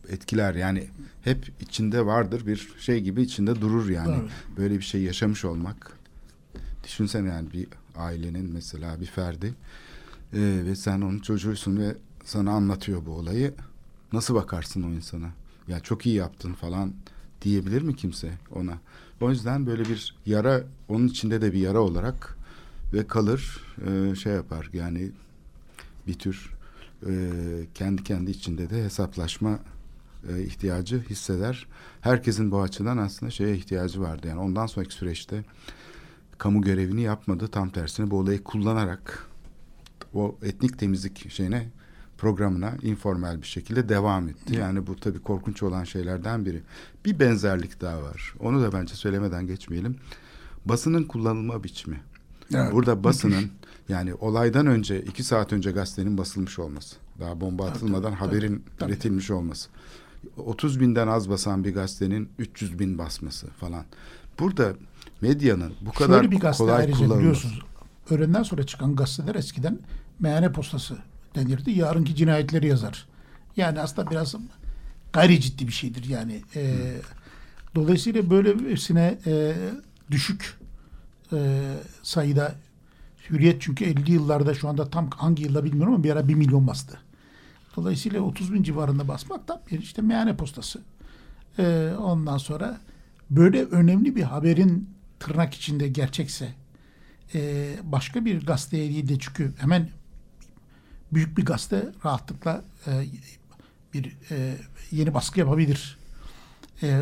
[0.09, 0.55] etkiler.
[0.55, 0.87] Yani
[1.23, 4.15] hep içinde vardır bir şey gibi içinde durur yani.
[4.21, 4.31] Evet.
[4.57, 5.97] böyle bir şey yaşamış olmak.
[6.83, 9.53] Düşünsene yani bir ailenin mesela bir ferdi
[10.33, 13.53] e, ve sen onun çocuğusun ve sana anlatıyor bu olayı.
[14.13, 15.29] Nasıl bakarsın o insana?
[15.67, 16.93] Ya çok iyi yaptın falan
[17.41, 18.77] diyebilir mi kimse ona
[19.21, 22.37] o yüzden böyle bir yara onun içinde de bir yara olarak
[22.93, 25.11] ve kalır e, şey yapar yani
[26.07, 26.49] bir tür
[27.07, 27.11] e,
[27.73, 29.59] kendi kendi içinde de hesaplaşma
[30.29, 31.67] e, ihtiyacı hisseder.
[32.01, 34.27] Herkesin bu açıdan aslında şeye ihtiyacı vardı.
[34.27, 35.43] Yani ondan sonraki süreçte
[36.37, 37.47] kamu görevini yapmadı.
[37.47, 39.27] Tam tersine bu olayı kullanarak
[40.13, 41.69] o etnik temizlik şeyine
[42.21, 44.55] programına informal bir şekilde devam etti.
[44.55, 46.61] Yani bu tabii korkunç olan şeylerden biri.
[47.05, 48.33] Bir benzerlik daha var.
[48.39, 49.95] Onu da bence söylemeden geçmeyelim.
[50.65, 52.01] Basının kullanılma biçimi.
[52.53, 53.51] Evet, Burada basının
[53.89, 56.95] yani olaydan önce iki saat önce gazetenin basılmış olması.
[57.19, 58.91] Daha bomba atılmadan tabii, haberin tabii.
[58.91, 59.69] üretilmiş olması.
[60.37, 63.85] 30 binden az basan bir gazetenin 300 bin basması falan.
[64.39, 64.73] Burada
[65.21, 67.47] medyanın bu kadar Şöyle bir gazete kolay kullanılması.
[68.09, 69.79] Öğlenden sonra çıkan gazeteler eskiden
[70.19, 70.97] meyhane postası
[71.35, 71.71] denirdi.
[71.71, 73.07] Yarınki cinayetleri yazar.
[73.57, 74.35] Yani aslında biraz
[75.13, 76.41] gayri ciddi bir şeydir yani.
[76.55, 76.93] Ee,
[77.75, 79.55] dolayısıyla böylesine e,
[80.11, 80.59] düşük
[81.33, 81.61] e,
[82.03, 82.55] sayıda
[83.29, 86.67] Hürriyet çünkü 50 yıllarda şu anda tam hangi yılda bilmiyorum ama bir ara 1 milyon
[86.67, 86.99] bastı.
[87.75, 90.81] Dolayısıyla 30 bin civarında basmak da bir işte meyhane postası.
[91.59, 92.79] Ee, ondan sonra
[93.29, 96.53] böyle önemli bir haberin tırnak içinde gerçekse
[97.35, 99.89] e, başka bir gazeteye değil de çünkü hemen
[101.13, 102.91] büyük bir gazete rahatlıkla e,
[103.93, 104.55] bir e,
[104.91, 105.97] yeni baskı yapabilir.
[106.83, 107.01] E,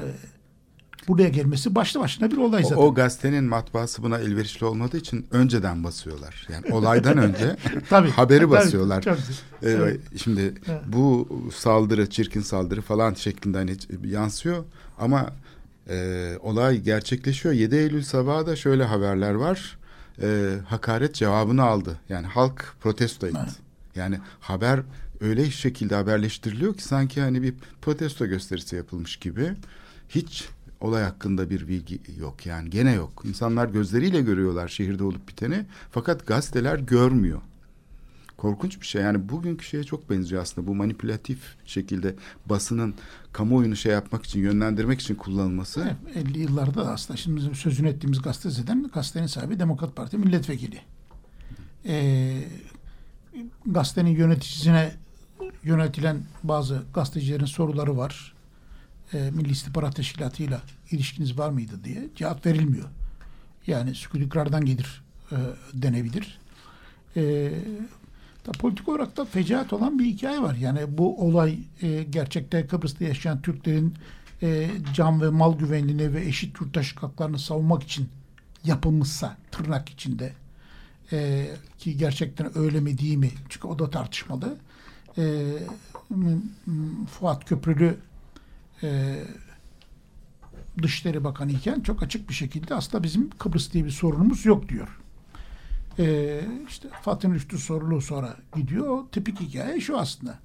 [1.07, 2.82] buraya gelmesi başlı başına bir olay O, zaten.
[2.84, 6.47] o gazetenin matbaası buna elverişli olmadığı için önceden basıyorlar.
[6.53, 7.55] Yani olaydan önce
[7.89, 9.01] Tabii, haberi tabii, basıyorlar.
[9.01, 9.36] çok güzel.
[9.64, 9.99] Ee, Evet.
[10.24, 10.82] Şimdi Evet.
[10.88, 14.64] bu saldırı, çirkin saldırı falan şeklinde hani yansıyor
[14.99, 15.30] ama
[15.89, 17.53] e, olay gerçekleşiyor.
[17.55, 19.78] 7 Eylül sabahı da şöyle haberler var.
[20.22, 21.99] E, hakaret cevabını aldı.
[22.10, 23.38] Yani halk protesto etti.
[23.43, 23.55] Evet.
[23.99, 24.79] Yani haber
[25.21, 29.53] öyle şekilde haberleştiriliyor ki sanki hani bir protesto gösterisi yapılmış gibi.
[30.09, 30.49] Hiç
[30.81, 33.23] olay hakkında bir bilgi yok yani gene yok.
[33.25, 37.41] İnsanlar gözleriyle görüyorlar şehirde olup biteni fakat gazeteler görmüyor.
[38.37, 42.93] Korkunç bir şey yani bugünkü şeye çok benziyor aslında bu manipülatif şekilde basının
[43.33, 45.95] kamuoyunu şey yapmak için yönlendirmek için kullanılması.
[46.15, 50.17] Evet, 50 yıllarda da aslında şimdi bizim sözünü ettiğimiz gazete zaten gazetenin sahibi Demokrat Parti
[50.17, 50.81] milletvekili.
[51.85, 52.43] e,
[53.65, 54.91] gazetenin yöneticisine
[55.63, 58.33] yönetilen bazı gazetecilerin soruları var.
[59.13, 60.57] E, Milli İstihbarat Teşkilatı ile
[60.91, 62.89] ilişkiniz var mıydı diye cevap verilmiyor.
[63.67, 65.37] Yani sükût ikrardan gelir e,
[65.73, 66.39] denebilir.
[67.15, 67.51] E,
[68.47, 70.55] da politik olarak da fecaat olan bir hikaye var.
[70.55, 73.93] Yani bu olay e, gerçekten Kıbrıs'ta yaşayan Türklerin
[74.41, 78.09] e, can ve mal güvenliğini ve eşit yurttaşlık haklarını savunmak için
[78.63, 80.33] yapılmışsa tırnak içinde
[81.12, 81.47] e,
[81.78, 83.32] ki gerçekten öyle mi değil mi?
[83.49, 84.57] Çünkü o da tartışmalı.
[85.18, 85.53] E,
[87.20, 87.97] Fuat Köprülü
[88.84, 89.20] e,
[90.82, 94.99] Dışişleri Bakanı iken çok açık bir şekilde aslında bizim Kıbrıs diye bir sorunumuz yok diyor.
[95.99, 98.88] E, işte Fatih Rüştü sorulu sonra gidiyor.
[98.88, 100.39] O tipik hikaye şu aslında.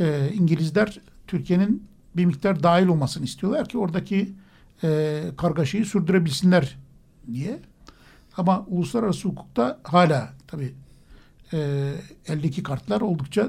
[0.00, 1.86] E, İngilizler Türkiye'nin
[2.16, 4.32] bir miktar dahil olmasını istiyorlar ki oradaki
[4.84, 6.78] e, kargaşayı sürdürebilsinler
[7.32, 7.60] diye.
[8.36, 10.74] Ama uluslararası hukukta hala tabii
[11.52, 11.90] e,
[12.26, 13.48] eldeki kartlar oldukça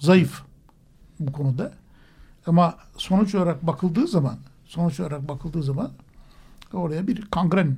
[0.00, 0.42] zayıf
[1.20, 1.72] bu konuda.
[2.46, 5.90] Ama sonuç olarak bakıldığı zaman sonuç olarak bakıldığı zaman
[6.72, 7.76] oraya bir kangren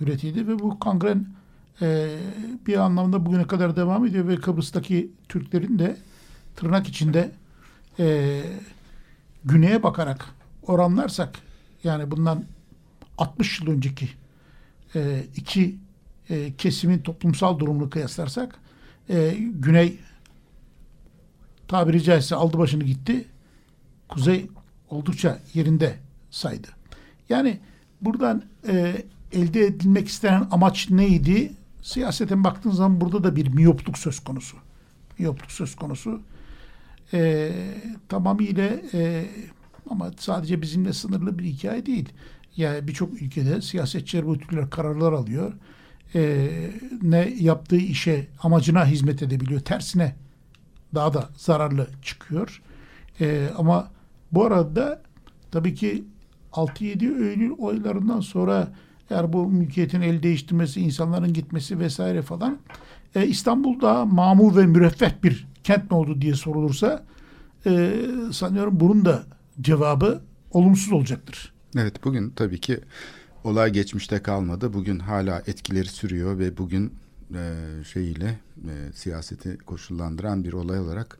[0.00, 1.26] üretildi ve bu kangren
[1.82, 2.18] e,
[2.66, 5.96] bir anlamda bugüne kadar devam ediyor ve Kıbrıs'taki Türklerin de
[6.56, 7.32] tırnak içinde
[7.98, 8.42] e,
[9.44, 10.26] güneye bakarak
[10.62, 11.38] oranlarsak
[11.84, 12.44] yani bundan
[13.18, 14.08] 60 yıl önceki
[14.94, 15.76] e, iki
[16.30, 18.58] e, kesimin toplumsal durumunu kıyaslarsak
[19.10, 19.98] e, güney
[21.68, 23.24] tabiri caizse aldı başını gitti.
[24.08, 24.50] Kuzey
[24.90, 25.94] oldukça yerinde
[26.30, 26.68] saydı.
[27.28, 27.60] Yani
[28.00, 31.52] buradan e, elde edilmek istenen amaç neydi?
[31.82, 34.56] Siyaseten baktığın zaman burada da bir miyopluk söz konusu.
[35.18, 36.22] Miyopluk söz konusu.
[37.12, 37.52] E,
[38.08, 39.26] tamamıyla e,
[39.90, 42.08] ama sadece bizimle sınırlı bir hikaye değil.
[42.56, 45.52] Yani birçok ülkede siyasetçiler bu tür kararlar alıyor.
[46.14, 46.50] E,
[47.02, 49.60] ne yaptığı işe amacına hizmet edebiliyor.
[49.60, 50.14] Tersine
[50.94, 52.62] daha da zararlı çıkıyor.
[53.20, 53.90] E, ama
[54.32, 55.02] bu arada
[55.50, 56.04] tabii ki
[56.52, 58.72] 6-7 Eylül oylarından sonra
[59.10, 62.58] eğer bu mülkiyetin el değiştirmesi, insanların gitmesi vesaire falan
[63.14, 67.04] e, İstanbul daha mamur ve müreffeh bir kent mi oldu diye sorulursa
[67.66, 67.92] e,
[68.32, 69.22] sanıyorum bunun da
[69.60, 71.53] cevabı olumsuz olacaktır.
[71.78, 72.80] Evet bugün tabii ki
[73.44, 74.72] olay geçmişte kalmadı.
[74.72, 76.92] Bugün hala etkileri sürüyor ve bugün
[77.34, 77.54] e,
[77.84, 81.18] şeyiyle e, siyaseti koşullandıran bir olay olarak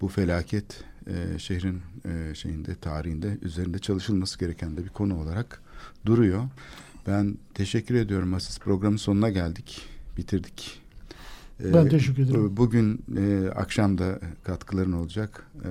[0.00, 5.62] bu felaket e, şehrin e, şeyinde tarihinde üzerinde çalışılması gereken de bir konu olarak
[6.06, 6.42] duruyor.
[7.06, 9.88] Ben teşekkür ediyorum Asis programın sonuna geldik.
[10.16, 10.82] Bitirdik.
[11.60, 12.56] E, Ben teşekkür ederim.
[12.56, 15.46] Bugün e, akşam da katkıların olacak.
[15.64, 15.70] E,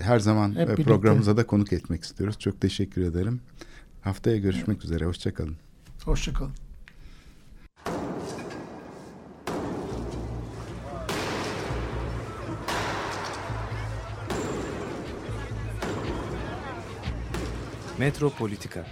[0.00, 0.82] her zaman Hep e, birlikte.
[0.82, 2.38] programımıza da konuk etmek istiyoruz.
[2.38, 3.40] Çok teşekkür ederim.
[4.02, 5.04] Haftaya görüşmek üzere.
[5.04, 5.56] Hoşçakalın.
[6.04, 6.52] Hoşçakalın.
[17.98, 18.86] Metropolitika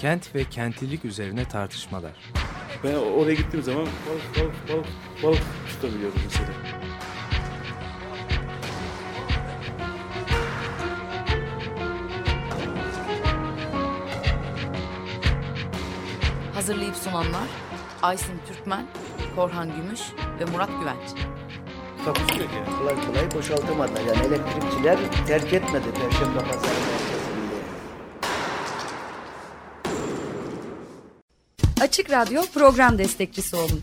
[0.00, 2.12] Kent ve kentlilik üzerine tartışmalar.
[2.84, 4.86] Ben oraya gittiğim zaman balık balık balık
[5.22, 5.42] balık
[5.76, 6.48] tutabiliyorum mesela.
[16.54, 17.48] Hazırlayıp sunanlar
[18.02, 18.86] Aysin Türkmen,
[19.36, 20.00] Korhan Gümüş
[20.40, 21.26] ve Murat Güvenç.
[22.04, 22.78] Takusu yok yani.
[22.78, 23.92] Kolay kolay boşaltamadı.
[24.08, 27.16] Yani elektrikçiler terk etmedi Perşembe Pazarı merkezini.
[31.80, 33.82] Açık Radyo program destekçisi olun.